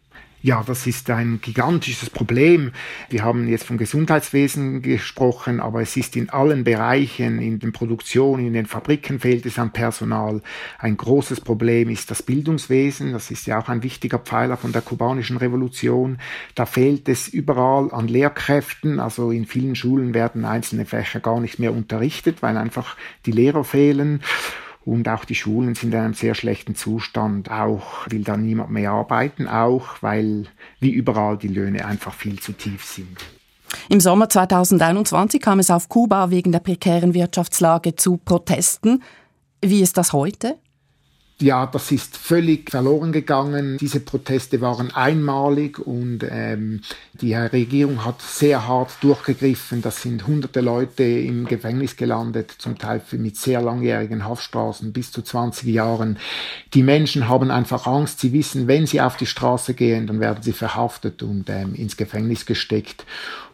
Ja, 0.44 0.64
das 0.66 0.88
ist 0.88 1.08
ein 1.08 1.38
gigantisches 1.40 2.10
Problem. 2.10 2.72
Wir 3.08 3.22
haben 3.22 3.46
jetzt 3.46 3.62
vom 3.62 3.78
Gesundheitswesen 3.78 4.82
gesprochen, 4.82 5.60
aber 5.60 5.82
es 5.82 5.96
ist 5.96 6.16
in 6.16 6.30
allen 6.30 6.64
Bereichen, 6.64 7.38
in 7.38 7.60
den 7.60 7.70
Produktionen, 7.70 8.48
in 8.48 8.52
den 8.52 8.66
Fabriken 8.66 9.20
fehlt 9.20 9.46
es 9.46 9.60
an 9.60 9.72
Personal. 9.72 10.42
Ein 10.80 10.96
großes 10.96 11.42
Problem 11.42 11.90
ist 11.90 12.10
das 12.10 12.24
Bildungswesen. 12.24 13.12
Das 13.12 13.30
ist 13.30 13.46
ja 13.46 13.60
auch 13.60 13.68
ein 13.68 13.84
wichtiger 13.84 14.18
Pfeiler 14.18 14.56
von 14.56 14.72
der 14.72 14.82
kubanischen 14.82 15.36
Revolution. 15.36 16.18
Da 16.56 16.66
fehlt 16.66 17.08
es 17.08 17.28
überall 17.28 17.92
an 17.92 18.08
Lehrkräften. 18.08 18.98
Also 18.98 19.30
in 19.30 19.46
vielen 19.46 19.76
Schulen 19.76 20.12
werden 20.12 20.44
einzelne 20.44 20.86
Fächer 20.86 21.20
gar 21.20 21.38
nicht 21.38 21.60
mehr 21.60 21.72
unterrichtet, 21.72 22.42
weil 22.42 22.56
einfach 22.56 22.96
die 23.26 23.32
Lehrer 23.32 23.62
fehlen. 23.62 24.22
Und 24.84 25.08
auch 25.08 25.24
die 25.24 25.34
Schulen 25.34 25.74
sind 25.74 25.94
in 25.94 26.00
einem 26.00 26.14
sehr 26.14 26.34
schlechten 26.34 26.74
Zustand. 26.74 27.50
Auch 27.50 28.08
will 28.08 28.24
da 28.24 28.36
niemand 28.36 28.70
mehr 28.70 28.90
arbeiten, 28.90 29.46
auch 29.46 30.02
weil 30.02 30.46
wie 30.80 30.90
überall 30.90 31.38
die 31.38 31.48
Löhne 31.48 31.84
einfach 31.84 32.14
viel 32.14 32.40
zu 32.40 32.52
tief 32.52 32.84
sind. 32.84 33.18
Im 33.88 34.00
Sommer 34.00 34.28
2021 34.28 35.40
kam 35.40 35.58
es 35.58 35.70
auf 35.70 35.88
Kuba 35.88 36.30
wegen 36.30 36.52
der 36.52 36.60
prekären 36.60 37.14
Wirtschaftslage 37.14 37.96
zu 37.96 38.18
Protesten. 38.18 39.02
Wie 39.60 39.80
ist 39.80 39.96
das 39.96 40.12
heute? 40.12 40.58
Ja, 41.42 41.66
das 41.66 41.90
ist 41.92 42.16
völlig 42.16 42.70
verloren 42.70 43.12
gegangen. 43.12 43.76
Diese 43.78 44.00
Proteste 44.00 44.60
waren 44.60 44.94
einmalig 44.94 45.78
und 45.78 46.20
ähm, 46.28 46.80
die 47.12 47.34
Regierung 47.34 48.04
hat 48.04 48.22
sehr 48.22 48.66
hart 48.66 48.92
durchgegriffen. 49.02 49.82
Das 49.82 50.02
sind 50.02 50.26
hunderte 50.26 50.60
Leute 50.60 51.02
im 51.02 51.46
Gefängnis 51.46 51.96
gelandet, 51.96 52.54
zum 52.56 52.78
Teil 52.78 53.02
mit 53.12 53.36
sehr 53.36 53.60
langjährigen 53.60 54.24
Haftstraßen 54.24 54.92
bis 54.92 55.10
zu 55.10 55.22
20 55.22 55.68
Jahren. 55.68 56.18
Die 56.74 56.82
Menschen 56.82 57.28
haben 57.28 57.50
einfach 57.50 57.86
Angst. 57.86 58.20
Sie 58.20 58.32
wissen, 58.32 58.68
wenn 58.68 58.86
sie 58.86 59.00
auf 59.00 59.16
die 59.16 59.26
Straße 59.26 59.74
gehen, 59.74 60.06
dann 60.06 60.20
werden 60.20 60.42
sie 60.42 60.52
verhaftet 60.52 61.22
und 61.22 61.50
ähm, 61.50 61.74
ins 61.74 61.96
Gefängnis 61.96 62.46
gesteckt. 62.46 63.04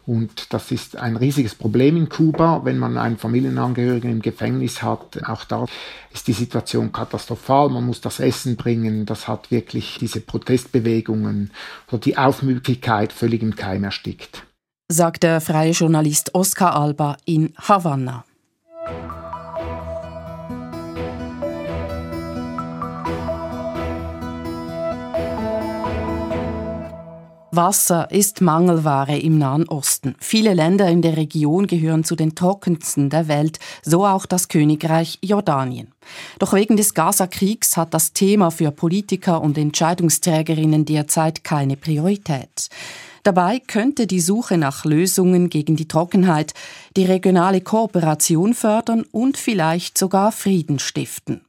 Und 0.09 0.53
das 0.53 0.71
ist 0.71 0.97
ein 0.97 1.17
riesiges 1.17 1.53
Problem 1.53 1.95
in 1.95 2.09
Kuba, 2.09 2.61
wenn 2.63 2.79
man 2.79 2.97
einen 2.97 3.19
Familienangehörigen 3.19 4.09
im 4.09 4.21
Gefängnis 4.23 4.81
hat. 4.81 5.19
Auch 5.27 5.45
da 5.45 5.67
ist 6.11 6.27
die 6.27 6.33
Situation 6.33 6.91
katastrophal. 6.91 7.69
Man 7.69 7.85
muss 7.85 8.01
das 8.01 8.19
Essen 8.19 8.55
bringen. 8.55 9.05
Das 9.05 9.27
hat 9.27 9.51
wirklich 9.51 9.99
diese 9.99 10.19
Protestbewegungen 10.19 11.51
oder 11.89 11.99
die 11.99 12.17
Aufmüdigkeit 12.17 13.13
völlig 13.13 13.43
im 13.43 13.55
Keim 13.55 13.83
erstickt. 13.83 14.47
Sagt 14.87 15.21
der 15.21 15.41
freie 15.41 15.73
Journalist 15.73 16.33
Oscar 16.33 16.75
Alba 16.75 17.15
in 17.25 17.53
Havanna. 17.55 18.25
Wasser 27.59 28.09
ist 28.09 28.39
Mangelware 28.39 29.19
im 29.19 29.37
Nahen 29.37 29.67
Osten. 29.67 30.15
Viele 30.19 30.53
Länder 30.53 30.87
in 30.87 31.01
der 31.01 31.17
Region 31.17 31.67
gehören 31.67 32.05
zu 32.05 32.15
den 32.15 32.33
trockensten 32.33 33.09
der 33.09 33.27
Welt, 33.27 33.59
so 33.83 34.05
auch 34.05 34.25
das 34.25 34.47
Königreich 34.47 35.19
Jordanien. 35.21 35.91
Doch 36.39 36.53
wegen 36.53 36.77
des 36.77 36.93
Gaza-Kriegs 36.93 37.75
hat 37.75 37.93
das 37.93 38.13
Thema 38.13 38.49
für 38.49 38.71
Politiker 38.71 39.41
und 39.41 39.57
Entscheidungsträgerinnen 39.57 40.85
derzeit 40.85 41.43
keine 41.43 41.75
Priorität. 41.75 42.69
Dabei 43.23 43.59
könnte 43.59 44.07
die 44.07 44.21
Suche 44.21 44.57
nach 44.57 44.85
Lösungen 44.85 45.49
gegen 45.49 45.75
die 45.75 45.89
Trockenheit 45.89 46.53
die 46.95 47.03
regionale 47.03 47.59
Kooperation 47.59 48.53
fördern 48.53 49.03
und 49.11 49.35
vielleicht 49.35 49.97
sogar 49.97 50.31
Frieden 50.31 50.79
stiften. 50.79 51.41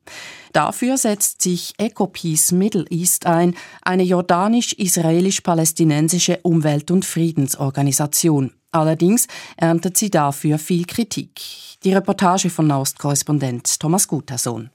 Dafür 0.53 0.99
setzt 0.99 1.43
sich 1.43 1.75
EcoPeace 1.79 2.51
Middle 2.53 2.87
East 2.91 3.27
ein, 3.27 3.55
eine 3.83 4.03
jordanisch-israelisch-palästinensische 4.03 6.41
Umwelt- 6.43 6.91
und 6.91 7.05
Friedensorganisation. 7.05 8.55
Allerdings 8.73 9.29
erntet 9.57 9.97
sie 9.97 10.11
dafür 10.11 10.59
viel 10.59 10.87
Kritik. 10.87 11.41
Die 11.85 11.93
Reportage 11.93 12.51
von 12.51 12.67
Naust-Korrespondent 12.67 13.79
Thomas 13.79 14.09
Gutersohn. 14.09 14.71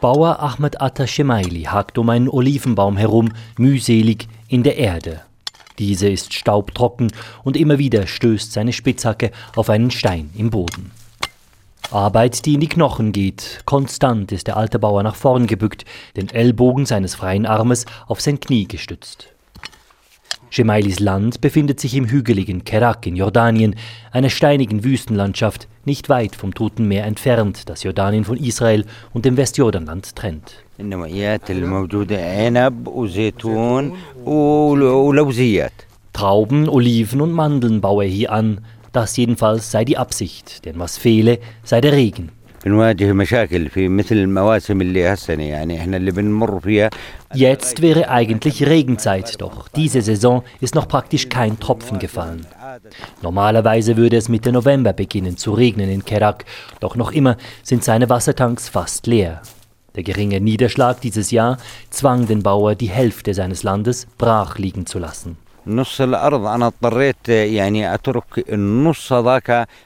Bauer 0.00 0.38
Ahmed 0.38 0.80
Atta 0.80 1.08
Shemaili 1.08 1.64
hakt 1.64 1.98
um 1.98 2.08
einen 2.08 2.28
Olivenbaum 2.28 2.96
herum, 2.96 3.32
mühselig 3.58 4.28
in 4.46 4.62
der 4.62 4.76
Erde. 4.76 5.22
Diese 5.80 6.08
ist 6.08 6.34
staubtrocken 6.34 7.10
und 7.42 7.56
immer 7.56 7.78
wieder 7.78 8.06
stößt 8.06 8.52
seine 8.52 8.72
Spitzhacke 8.72 9.32
auf 9.56 9.70
einen 9.70 9.90
Stein 9.90 10.30
im 10.36 10.50
Boden. 10.50 10.92
Arbeit, 11.90 12.44
die 12.44 12.54
in 12.54 12.60
die 12.60 12.68
Knochen 12.68 13.12
geht. 13.12 13.62
Konstant 13.64 14.30
ist 14.32 14.46
der 14.46 14.56
alte 14.56 14.78
Bauer 14.78 15.02
nach 15.02 15.14
vorn 15.14 15.46
gebückt, 15.46 15.84
den 16.16 16.28
Ellbogen 16.28 16.84
seines 16.84 17.14
freien 17.14 17.46
Armes 17.46 17.86
auf 18.06 18.20
sein 18.20 18.40
Knie 18.40 18.68
gestützt. 18.68 19.28
Gemailis 20.50 20.98
Land 20.98 21.40
befindet 21.40 21.78
sich 21.80 21.94
im 21.94 22.08
hügeligen 22.08 22.64
Kerak 22.64 23.06
in 23.06 23.16
Jordanien, 23.16 23.74
einer 24.12 24.30
steinigen 24.30 24.82
Wüstenlandschaft, 24.84 25.68
nicht 25.84 26.08
weit 26.08 26.36
vom 26.36 26.54
Toten 26.54 26.88
Meer 26.88 27.04
entfernt, 27.04 27.68
das 27.68 27.82
Jordanien 27.82 28.24
von 28.24 28.36
Israel 28.36 28.84
und 29.12 29.24
dem 29.24 29.36
Westjordanland 29.36 30.16
trennt. 30.16 30.64
Trauben, 36.12 36.68
Oliven 36.68 37.20
und 37.20 37.32
Mandeln 37.32 37.80
baue 37.80 38.04
er 38.04 38.10
hier 38.10 38.32
an, 38.32 38.60
das 38.98 39.16
jedenfalls 39.16 39.70
sei 39.70 39.84
die 39.84 39.96
Absicht, 39.96 40.64
denn 40.64 40.78
was 40.78 40.98
fehle, 40.98 41.38
sei 41.62 41.80
der 41.80 41.92
Regen. 41.92 42.30
Jetzt 47.32 47.80
wäre 47.80 48.08
eigentlich 48.08 48.66
Regenzeit, 48.66 49.40
doch 49.40 49.68
diese 49.68 50.02
Saison 50.02 50.42
ist 50.60 50.74
noch 50.74 50.88
praktisch 50.88 51.28
kein 51.28 51.60
Tropfen 51.60 52.00
gefallen. 52.00 52.44
Normalerweise 53.22 53.96
würde 53.96 54.16
es 54.16 54.28
Mitte 54.28 54.50
November 54.50 54.92
beginnen 54.92 55.36
zu 55.36 55.52
regnen 55.52 55.88
in 55.88 56.04
Kerak, 56.04 56.44
doch 56.80 56.96
noch 56.96 57.12
immer 57.12 57.36
sind 57.62 57.84
seine 57.84 58.08
Wassertanks 58.08 58.68
fast 58.68 59.06
leer. 59.06 59.42
Der 59.94 60.02
geringe 60.02 60.40
Niederschlag 60.40 61.00
dieses 61.00 61.30
Jahr 61.30 61.58
zwang 61.90 62.26
den 62.26 62.42
Bauer, 62.42 62.74
die 62.74 62.90
Hälfte 62.90 63.32
seines 63.32 63.62
Landes 63.62 64.08
brach 64.18 64.58
liegen 64.58 64.86
zu 64.86 64.98
lassen. 64.98 65.36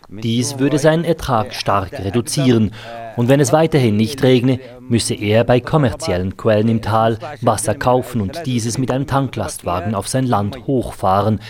Dies 0.09 0.59
würde 0.59 0.79
seinen 0.79 1.05
Ertrag 1.05 1.55
stark 1.55 1.92
reduzieren 1.92 2.73
und 3.16 3.29
wenn 3.29 3.40
es 3.40 3.53
weiterhin 3.53 3.97
nicht 3.97 4.23
regne, 4.23 4.59
müsse 4.81 5.14
er 5.14 5.45
bei 5.45 5.61
kommerziellen 5.61 6.37
Quellen 6.37 6.68
im 6.68 6.83
Tal 6.83 7.18
Wasser 7.40 7.75
kaufen 7.75 8.21
und 8.21 8.47
dieses 8.47 8.79
mit 8.79 8.90
einem 8.90 9.07
Tanklastwagen 9.07 9.95
auf 9.95 10.09
sein 10.09 10.27
Land 10.27 10.66
hochfahren. 10.66 11.40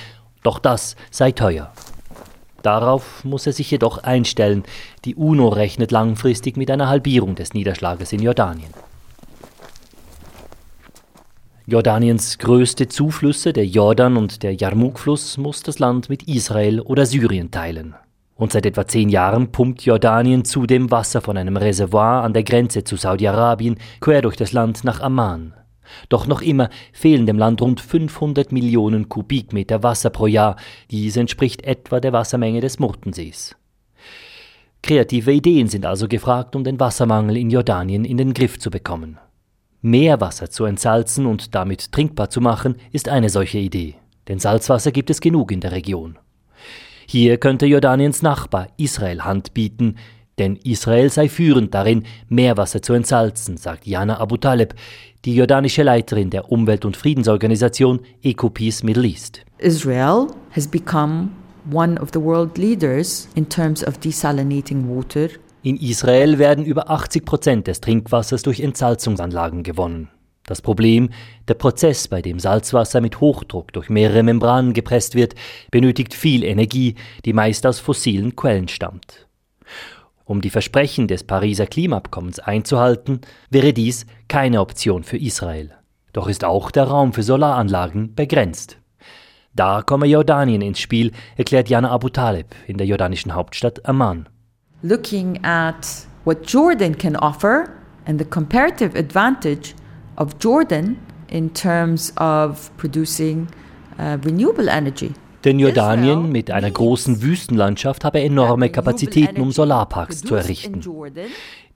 Doch 0.43 0.59
das 0.59 0.97
sei 1.11 1.33
teuer. 1.33 1.73
Darauf 2.63 3.25
muss 3.25 3.47
er 3.47 3.53
sich 3.53 3.71
jedoch 3.71 3.99
einstellen. 3.99 4.65
Die 5.05 5.15
UNO 5.15 5.49
rechnet 5.49 5.91
langfristig 5.91 6.57
mit 6.57 6.71
einer 6.71 6.89
Halbierung 6.89 7.35
des 7.35 7.55
Niederschlages 7.55 8.13
in 8.13 8.23
Jordanien. 8.23 8.73
Jordaniens 11.67 12.39
größte 12.39 12.89
Zuflüsse, 12.89 13.53
der 13.53 13.67
Jordan 13.67 14.17
und 14.17 14.43
der 14.43 14.55
Jarmuk-Fluss, 14.55 15.39
muss 15.39 15.63
das 15.63 15.79
Land 15.79 16.09
mit 16.09 16.25
Israel 16.25 16.81
oder 16.81 17.07
Syrien 17.07 17.53
teilen. 17.53 17.95
Und 18.35 18.51
seit 18.51 18.67
etwa 18.67 18.89
zehn 18.89 19.09
Jahren 19.09 19.53
pumpt 19.53 19.83
Jordanien 19.83 20.45
zudem 20.45 20.91
Wasser 20.91 21.21
von 21.21 21.37
einem 21.37 21.57
Reservoir 21.57 22.25
an 22.25 22.33
der 22.33 22.43
Grenze 22.43 22.83
zu 22.83 22.97
Saudi-Arabien 22.97 23.77
quer 24.01 24.23
durch 24.23 24.35
das 24.35 24.53
Land 24.53 24.83
nach 24.83 25.01
Amman. 25.01 25.55
Doch 26.09 26.27
noch 26.27 26.43
immer 26.43 26.69
fehlen 26.93 27.27
dem 27.27 27.39
Land 27.39 27.63
rund 27.63 27.81
500 27.81 28.51
Millionen 28.51 29.09
Kubikmeter 29.09 29.85
Wasser 29.85 30.11
pro 30.11 30.27
Jahr. 30.27 30.57
Dies 30.91 31.17
entspricht 31.17 31.63
etwa 31.63 32.01
der 32.01 32.13
Wassermenge 32.13 32.61
des 32.61 32.81
Murtensees. 32.81 33.55
Kreative 34.83 35.33
Ideen 35.33 35.69
sind 35.69 35.87
also 35.87 36.09
gefragt, 36.09 36.57
um 36.57 36.65
den 36.65 36.81
Wassermangel 36.81 37.37
in 37.37 37.51
Jordanien 37.51 38.05
in 38.05 38.17
den 38.17 38.35
Griff 38.35 38.59
zu 38.59 38.69
bekommen. 38.69 39.19
Meerwasser 39.83 40.49
zu 40.49 40.65
entsalzen 40.65 41.27
und 41.27 41.55
damit 41.55 41.93
trinkbar 41.93 42.31
zu 42.31 42.41
machen, 42.41 42.77
ist 42.93 43.09
eine 43.09 43.29
solche 43.29 43.59
Idee. 43.59 43.97
Denn 44.29 44.39
Salzwasser 44.39 44.93
gibt 44.93 45.11
es 45.11 45.21
genug 45.21 45.51
in 45.51 45.61
der 45.61 45.73
Region. 45.73 46.19
Hier 47.07 47.37
könnte 47.39 47.67
Jordaniens 47.67 48.23
Nachbar 48.23 48.69
Israel 48.77 49.23
Hand 49.23 49.55
bieten, 49.55 49.97
denn 50.39 50.57
Israel 50.57 51.11
sei 51.11 51.29
führend 51.29 51.75
darin, 51.75 52.05
Meerwasser 52.29 52.81
zu 52.81 52.95
entsalzen, 52.95 53.57
sagt 53.57 53.87
Jana 53.87 54.19
Abu 54.19 54.37
Taleb, 54.37 54.75
die 55.25 55.35
jordanische 55.35 55.83
Leiterin 55.83 56.31
der 56.31 56.51
Umwelt- 56.51 56.85
und 56.85 56.97
Friedensorganisation 56.97 58.01
Ecopeace 58.23 58.83
Middle 58.83 59.07
East. 59.07 59.43
Israel 59.59 60.29
has 60.53 60.67
become 60.67 61.29
one 61.71 62.01
of 62.01 62.11
the 62.13 62.21
world 62.21 62.57
leaders 62.57 63.29
in 63.35 63.49
terms 63.49 63.87
of 63.87 63.99
desalinating 63.99 64.87
water. 64.87 65.29
In 65.65 65.77
Israel 65.77 66.39
werden 66.39 66.65
über 66.65 66.91
80 66.91 67.25
Prozent 67.25 67.67
des 67.69 67.81
Trinkwassers 67.81 68.43
durch 68.43 68.59
Entsalzungsanlagen 68.59 69.63
gewonnen. 69.63 70.09
Das 70.45 70.61
Problem, 70.61 71.11
der 71.47 71.55
Prozess, 71.55 72.09
bei 72.09 72.21
dem 72.21 72.41
Salzwasser 72.41 73.01
mit 73.01 73.21
Hochdruck 73.21 73.73
durch 73.73 73.89
mehrere 73.89 74.25
Membranen 74.25 74.73
gepresst 74.73 75.15
wird, 75.15 75.37
benötigt 75.71 76.15
viel 76.15 76.43
Energie, 76.43 76.97
die 77.25 77.33
meist 77.33 77.65
aus 77.65 77.79
fossilen 77.79 78.35
Quellen 78.35 78.67
stammt. 78.67 79.29
Um 80.25 80.41
die 80.41 80.51
Versprechen 80.51 81.07
des 81.07 81.23
Pariser 81.23 81.67
Klimaabkommens 81.67 82.41
einzuhalten, 82.41 83.21
wäre 83.51 83.73
dies 83.73 84.07
keine 84.27 84.61
Option 84.61 85.05
für 85.05 85.19
Israel. 85.19 85.71
Doch 86.13 86.27
ist 86.27 86.45
auch 86.45 86.73
der 86.73 86.85
Raum 86.85 87.13
für 87.13 87.23
Solaranlagen 87.23 88.17
begrenzt. 88.17 88.79
Da 89.55 89.83
komme 89.83 90.07
Jordanien 90.07 90.61
ins 90.61 90.81
Spiel, 90.81 91.13
erklärt 91.37 91.69
Jana 91.69 91.91
Abu 91.91 92.09
Taleb 92.09 92.49
in 92.67 92.79
der 92.79 92.87
jordanischen 92.89 93.35
Hauptstadt 93.35 93.87
Amman. 93.87 94.29
Looking 94.83 95.39
at 95.45 96.07
what 96.25 96.45
Jordan 96.47 96.97
can 96.97 97.17
offer 97.17 97.71
and 98.05 98.19
the 98.19 98.25
comparative 98.25 98.97
advantage 98.97 99.75
of 100.17 100.39
Jordan 100.39 100.99
in 101.29 101.51
terms 101.51 102.13
of 102.17 102.71
producing 102.77 103.49
uh, 103.99 104.19
renewable 104.25 104.69
energy. 104.69 105.13
Denn 105.45 105.59
Jordanien 105.59 106.31
mit 106.31 106.51
einer 106.51 106.71
großen 106.71 107.21
Wüstenlandschaft 107.23 108.05
habe 108.05 108.21
enorme 108.21 108.71
Kapazitäten, 108.71 109.41
um 109.41 109.51
Solarparks 109.51 110.23
zu 110.23 110.37
errichten. 110.37 110.81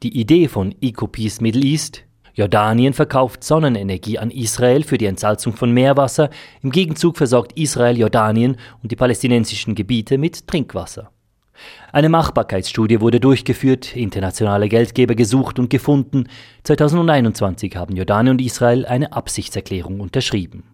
Die 0.02 0.20
Idee 0.20 0.46
von 0.46 0.74
EcoPeace 0.80 1.40
Middle 1.40 1.62
East, 1.62 2.02
Jordanien 2.34 2.92
verkauft 2.92 3.42
Sonnenenergie 3.42 4.18
an 4.18 4.30
Israel 4.30 4.84
für 4.84 4.98
die 4.98 5.06
Entsalzung 5.06 5.54
von 5.54 5.72
Meerwasser, 5.72 6.30
im 6.62 6.70
Gegenzug 6.70 7.16
versorgt 7.16 7.58
Israel 7.58 7.96
Jordanien 7.96 8.56
und 8.82 8.92
die 8.92 8.96
palästinensischen 8.96 9.74
Gebiete 9.74 10.18
mit 10.18 10.46
Trinkwasser. 10.46 11.10
Eine 11.92 12.08
Machbarkeitsstudie 12.08 13.00
wurde 13.00 13.20
durchgeführt, 13.20 13.96
internationale 13.96 14.68
Geldgeber 14.68 15.14
gesucht 15.14 15.58
und 15.58 15.70
gefunden. 15.70 16.28
2021 16.64 17.76
haben 17.76 17.96
Jordanien 17.96 18.32
und 18.32 18.40
Israel 18.40 18.86
eine 18.86 19.12
Absichtserklärung 19.12 20.00
unterschrieben. 20.00 20.64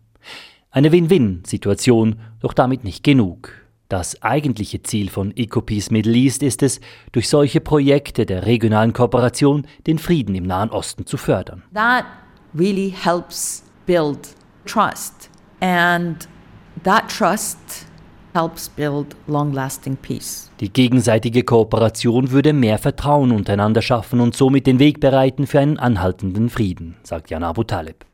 Eine 0.71 0.91
Win-Win-Situation, 0.91 2.17
doch 2.41 2.55
damit 2.55 2.85
nicht 2.85 3.05
genug. 3.05 3.53
Das 3.89 4.23
eigentliche 4.23 4.83
Ziel 4.83 5.11
von 5.11 5.37
EcoPeace 5.37 5.91
Middle 5.91 6.15
East 6.15 6.43
ist 6.43 6.63
es, 6.63 6.81
durch 7.13 7.29
solche 7.29 7.61
Projekte 7.61 8.25
der 8.25 8.47
regionalen 8.47 8.95
Kooperation 8.95 9.67
den 9.87 9.99
Frieden 9.99 10.35
im 10.35 10.45
Nahen 10.45 10.71
Osten 10.71 11.05
zu 11.05 11.19
fördern. 11.19 11.63
That 11.75 12.07
really 12.55 12.91
helps 12.91 13.63
build 13.85 14.31
trust 14.65 15.29
and 15.61 16.27
that 16.85 17.09
trust 17.09 17.59
helps 18.35 18.69
build 18.69 19.17
long-lasting 19.27 19.97
peace. 19.97 20.51
Die 20.61 20.73
gegenseitige 20.73 21.43
Kooperation 21.43 22.31
würde 22.31 22.53
mehr 22.53 22.79
Vertrauen 22.79 23.33
untereinander 23.33 23.83
schaffen 23.83 24.21
und 24.21 24.37
somit 24.37 24.67
den 24.67 24.79
Weg 24.79 25.01
bereiten 25.01 25.47
für 25.47 25.61
einen 25.61 25.79
anhaltenden 25.79 26.49
Frieden, 26.49 26.97
sagt 27.03 27.31
Jan 27.31 27.45
Abu 27.45 27.65
Taleb. 27.65 28.05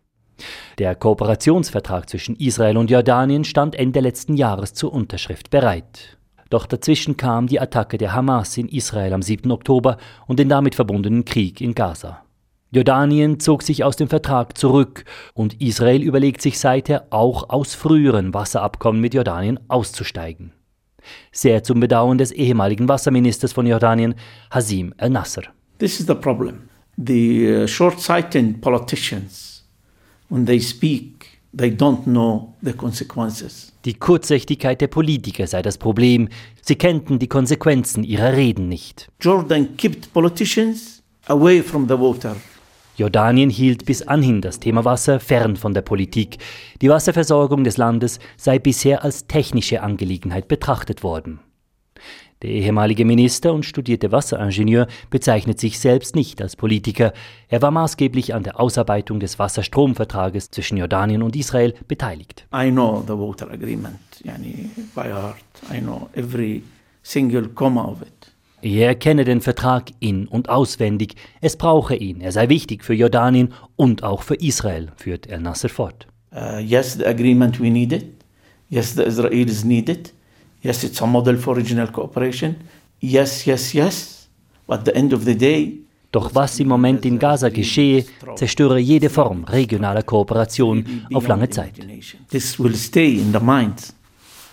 Der 0.79 0.95
Kooperationsvertrag 0.95 2.09
zwischen 2.09 2.37
Israel 2.37 2.77
und 2.77 2.91
Jordanien 2.91 3.45
stand 3.45 3.75
Ende 3.75 4.01
letzten 4.01 4.37
Jahres 4.37 4.75
zur 4.75 4.93
Unterschrift 4.93 5.51
bereit. 5.51 6.19
Doch 6.51 6.67
dazwischen 6.67 7.17
kam 7.17 7.47
die 7.47 7.61
Attacke 7.61 7.99
der 7.99 8.15
Hamas 8.15 8.57
in 8.57 8.69
Israel 8.69 9.13
am 9.13 9.23
7. 9.23 9.51
Oktober 9.51 9.99
und 10.27 10.39
den 10.39 10.49
damit 10.49 10.75
verbundenen 10.75 11.25
Krieg 11.25 11.61
in 11.61 11.75
Gaza. 11.75 12.23
Jordanien 12.71 13.41
zog 13.41 13.63
sich 13.63 13.83
aus 13.83 13.97
dem 13.97 14.09
Vertrag 14.09 14.59
zurück 14.59 15.05
und 15.33 15.59
Israel 15.61 16.03
überlegt 16.03 16.43
sich 16.43 16.59
seither 16.59 17.07
auch 17.09 17.49
aus 17.49 17.75
früheren 17.75 18.35
Wasserabkommen 18.35 19.01
mit 19.01 19.15
Jordanien 19.15 19.59
auszusteigen. 19.69 20.53
Sehr 21.33 21.63
zum 21.63 21.81
Bedauern 21.81 22.19
des 22.19 22.31
ehemaligen 22.31 22.87
Wasserministers 22.87 23.55
von 23.55 23.67
Jordanien, 23.67 24.15
Hasim 24.51 24.93
el-Nasser. 24.99 25.45
This 25.79 25.99
is 25.99 26.07
the 26.07 26.15
problem. 26.15 26.69
The 26.99 27.63
uh, 27.63 27.67
short-sighted 27.67 28.61
politicians 28.61 29.65
when 30.29 30.45
they 30.45 30.61
speak, 30.61 31.41
they 31.57 31.71
don't 31.71 32.03
know 32.05 32.55
the 32.61 32.75
consequences. 32.75 33.73
Die 33.87 33.95
Kurzsichtigkeit 33.95 34.83
der 34.83 34.89
Politiker 34.89 35.47
sei 35.47 35.63
das 35.63 35.79
Problem. 35.79 36.29
Sie 36.61 36.77
kennten 36.77 37.19
die 37.19 37.29
Konsequenzen 37.29 38.05
ihrer 38.05 38.35
Reden 38.35 38.69
nicht. 38.69 39.09
Jordan 39.21 39.75
kept 39.79 40.13
politicians 40.13 41.03
away 41.29 41.63
from 41.63 41.89
the 41.89 41.99
water. 41.99 42.37
Jordanien 42.99 43.49
hielt 43.49 43.87
bis 43.87 44.03
anhin 44.03 44.41
das 44.41 44.59
Thema 44.59 44.85
Wasser 44.85 45.21
fern 45.21 45.57
von 45.57 45.73
der 45.73 45.83
Politik. 45.83 46.39
Die 46.83 46.91
Wasserversorgung 46.91 47.63
des 47.63 47.77
Landes 47.77 48.19
sei 48.37 48.59
bisher 48.59 49.05
als 49.05 49.29
technische 49.29 49.83
Angelegenheit 49.83 50.49
betrachtet 50.49 51.05
worden. 51.05 51.39
Der 52.43 52.51
ehemalige 52.51 53.05
Minister 53.05 53.53
und 53.53 53.65
studierte 53.65 54.11
Wasseringenieur 54.11 54.89
bezeichnet 55.11 55.61
sich 55.61 55.79
selbst 55.79 56.17
nicht 56.17 56.43
als 56.43 56.57
Politiker. 56.57 57.13
Er 57.49 57.63
war 57.63 57.71
maßgeblich 57.71 58.35
an 58.35 58.43
der 58.43 58.59
Ausarbeitung 58.59 59.21
des 59.21 59.39
Wasserstromvertrages 59.39 60.51
zwischen 60.51 60.77
Jordanien 60.77 61.23
und 61.23 61.37
Israel 61.37 61.75
beteiligt. 61.87 62.49
I 62.53 62.71
know 62.71 63.05
the 63.07 63.17
water 63.17 63.49
agreement, 63.49 64.01
yani 64.25 64.71
by 64.97 65.03
heart. 65.03 65.37
I 65.73 65.79
know 65.79 66.09
every 66.15 66.65
single 67.05 67.49
comma 67.49 67.85
of 67.85 68.03
it. 68.03 68.28
Er 68.63 68.95
kenne 68.97 69.25
den 69.25 69.41
Vertrag 69.41 69.91
in- 70.01 70.27
und 70.27 70.49
auswendig. 70.49 71.15
Es 71.41 71.57
brauche 71.57 71.95
ihn. 71.95 72.21
Er 72.21 72.33
sei 72.33 72.49
wichtig 72.49 72.85
für 72.85 72.95
Jordanien 72.95 73.53
und 73.77 74.03
auch 74.03 74.23
für 74.23 74.35
Israel, 74.35 74.91
führt 74.97 75.29
El 75.29 75.41
Nasser 75.41 75.69
fort. 75.69 76.07
Uh, 76.33 76.59
yes, 76.59 76.95
the 76.95 77.07
agreement 77.07 77.61
we 77.61 77.71
need 77.71 77.93
it. 77.93 78.07
Yes, 78.69 78.95
the 78.95 79.03
Israelis 79.03 79.65
need 79.65 79.89
it. 79.89 80.13
Yes, 80.63 80.83
it's 80.85 81.01
a 81.01 81.07
model 81.07 81.37
for 81.37 81.57
regional 81.57 81.87
cooperation. 81.89 82.57
Yes, 83.01 83.45
yes, 83.47 83.73
yes. 83.73 84.29
But 84.67 84.81
at 84.81 84.85
the 84.87 84.95
end 84.95 85.13
of 85.15 85.25
the 85.25 85.37
day, 85.37 85.81
Doch 86.11 86.35
was 86.35 86.59
im 86.59 86.69
Moment 86.69 87.05
in 87.05 87.19
Gaza 87.19 87.51
geschehe, 87.51 88.05
zerstöre 88.35 88.79
jede 88.79 89.11
Form 89.11 89.45
regionaler 89.45 90.03
Kooperation 90.03 91.07
auf 91.13 91.29
lange 91.29 91.51
Zeit. 91.51 91.75
this 92.31 92.59
will 92.59 92.75
stay 92.75 93.17
in 93.19 93.33
the 93.33 93.41
minds 93.41 93.95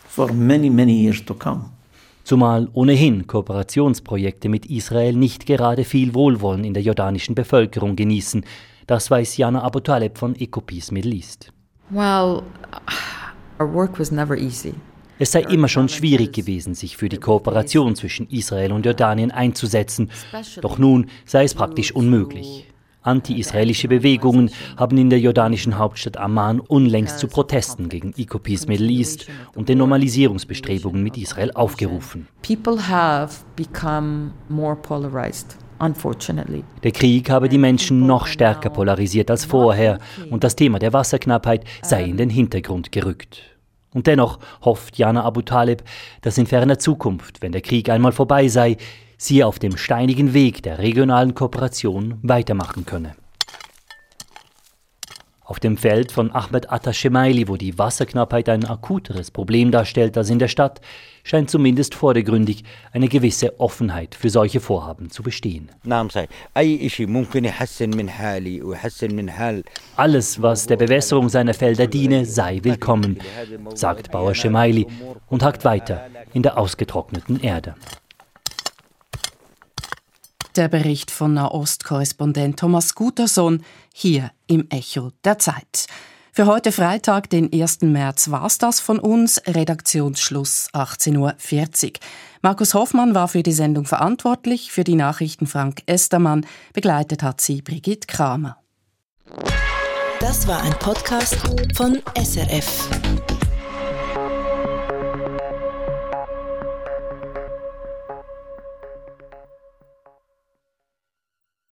for 0.07 0.33
many, 0.33 0.69
many 0.69 1.03
years 1.03 1.23
to 1.23 1.33
come. 1.33 1.74
Zumal 2.25 2.67
ohnehin 2.73 3.27
Kooperationsprojekte 3.27 4.49
mit 4.49 4.65
Israel 4.65 5.13
nicht 5.13 5.45
gerade 5.45 5.83
viel 5.83 6.15
Wohlwollen 6.15 6.63
in 6.63 6.73
der 6.73 6.81
jordanischen 6.81 7.35
Bevölkerung 7.35 7.95
genießen. 7.95 8.43
Das 8.87 9.11
weiß 9.11 9.37
Jana 9.37 9.61
Abu 9.61 9.79
Taleb 9.79 10.17
von 10.17 10.35
Ecopeace 10.35 10.91
Middle 10.91 11.13
East. 11.13 11.53
Well, 11.91 12.41
our 13.59 13.71
work 13.71 13.99
was 13.99 14.11
never 14.11 14.35
easy. 14.35 14.73
Es 15.19 15.33
sei 15.33 15.41
immer 15.41 15.67
schon 15.67 15.87
schwierig 15.87 16.33
gewesen, 16.33 16.73
sich 16.73 16.97
für 16.97 17.09
die 17.09 17.19
Kooperation 17.19 17.95
zwischen 17.95 18.27
Israel 18.31 18.71
und 18.71 18.87
Jordanien 18.87 19.29
einzusetzen, 19.29 20.09
doch 20.61 20.79
nun 20.79 21.11
sei 21.25 21.43
es 21.43 21.53
praktisch 21.53 21.91
unmöglich. 21.91 22.65
Anti-israelische 23.05 23.87
Bewegungen 23.87 24.49
haben 24.77 24.97
in 24.97 25.09
der 25.09 25.19
jordanischen 25.19 25.77
Hauptstadt 25.77 26.17
Amman 26.17 26.59
unlängst 26.59 27.19
zu 27.19 27.27
Protesten 27.27 27.89
gegen 27.89 28.13
Ecopeace 28.17 28.67
Middle 28.67 28.89
East 28.89 29.27
und 29.55 29.69
den 29.69 29.77
Normalisierungsbestrebungen 29.77 31.03
mit 31.03 31.17
Israel 31.17 31.51
aufgerufen. 31.51 32.27
People 32.41 32.87
have 32.89 33.43
become 33.55 34.31
more 34.49 34.75
polarized. 34.75 35.57
Der 36.83 36.91
Krieg 36.91 37.29
habe 37.29 37.49
die 37.49 37.57
Menschen 37.57 38.07
noch 38.07 38.27
stärker 38.27 38.69
polarisiert 38.69 39.29
als 39.29 39.43
vorher 39.43 39.99
und 40.29 40.43
das 40.45 40.55
Thema 40.55 40.79
der 40.79 40.93
Wasserknappheit 40.93 41.65
sei 41.81 42.05
in 42.05 42.15
den 42.15 42.29
Hintergrund 42.29 42.93
gerückt. 42.93 43.41
Und 43.93 44.07
dennoch 44.07 44.39
hofft 44.63 44.97
Jana 44.97 45.23
Abu 45.23 45.41
Taleb, 45.41 45.83
dass 46.21 46.37
in 46.37 46.47
ferner 46.47 46.79
Zukunft, 46.79 47.41
wenn 47.41 47.51
der 47.51 47.61
Krieg 47.61 47.89
einmal 47.89 48.13
vorbei 48.13 48.47
sei, 48.47 48.77
sie 49.17 49.43
auf 49.43 49.59
dem 49.59 49.77
steinigen 49.77 50.33
Weg 50.33 50.63
der 50.63 50.79
regionalen 50.79 51.35
Kooperation 51.35 52.19
weitermachen 52.21 52.85
könne. 52.85 53.15
Auf 55.47 55.59
dem 55.59 55.77
Feld 55.77 56.11
von 56.11 56.33
Ahmed 56.33 56.71
Atta 56.71 56.91
Shemaili, 56.91 57.47
wo 57.47 57.55
die 57.55 57.77
Wasserknappheit 57.77 58.49
ein 58.49 58.65
akuteres 58.65 59.29
Problem 59.29 59.69
darstellt 59.69 60.17
als 60.17 60.31
in 60.31 60.39
der 60.39 60.47
Stadt, 60.47 60.81
scheint 61.23 61.51
zumindest 61.51 61.93
vordergründig 61.93 62.63
eine 62.91 63.07
gewisse 63.07 63.59
Offenheit 63.59 64.15
für 64.15 64.31
solche 64.31 64.59
Vorhaben 64.59 65.11
zu 65.11 65.21
bestehen. 65.21 65.69
Alles, 69.95 70.41
was 70.41 70.65
der 70.65 70.77
Bewässerung 70.77 71.29
seiner 71.29 71.53
Felder 71.53 71.85
diene, 71.85 72.25
sei 72.25 72.59
willkommen, 72.63 73.19
sagt 73.75 74.09
Bauer 74.09 74.33
Shemaili 74.33 74.87
und 75.27 75.43
hakt 75.43 75.63
weiter 75.63 76.07
in 76.33 76.41
der 76.41 76.57
ausgetrockneten 76.57 77.39
Erde. 77.39 77.75
Der 80.55 80.69
Bericht 80.69 81.11
von 81.11 81.33
Nahost-Korrespondent 81.33 82.57
Thomas 82.57 82.95
Gutersohn 82.95 83.61
hier 83.93 84.31
im 84.47 84.69
Echo 84.69 85.11
der 85.25 85.37
Zeit. 85.37 85.87
Für 86.31 86.45
heute 86.45 86.71
Freitag, 86.71 87.29
den 87.29 87.51
1. 87.51 87.81
März, 87.81 88.31
war's 88.31 88.57
das 88.57 88.79
von 88.79 88.97
uns. 88.97 89.41
Redaktionsschluss 89.45 90.69
18.40 90.73 91.17
Uhr. 91.17 91.93
Markus 92.41 92.73
Hoffmann 92.73 93.13
war 93.13 93.27
für 93.27 93.43
die 93.43 93.51
Sendung 93.51 93.85
verantwortlich, 93.85 94.71
für 94.71 94.85
die 94.85 94.95
Nachrichten 94.95 95.45
Frank 95.45 95.81
Estermann. 95.87 96.45
Begleitet 96.71 97.21
hat 97.21 97.41
sie 97.41 97.61
Brigitte 97.61 98.07
Kramer. 98.07 98.57
Das 100.21 100.47
war 100.47 100.61
ein 100.63 100.73
Podcast 100.79 101.35
von 101.75 102.01
SRF. 102.17 102.89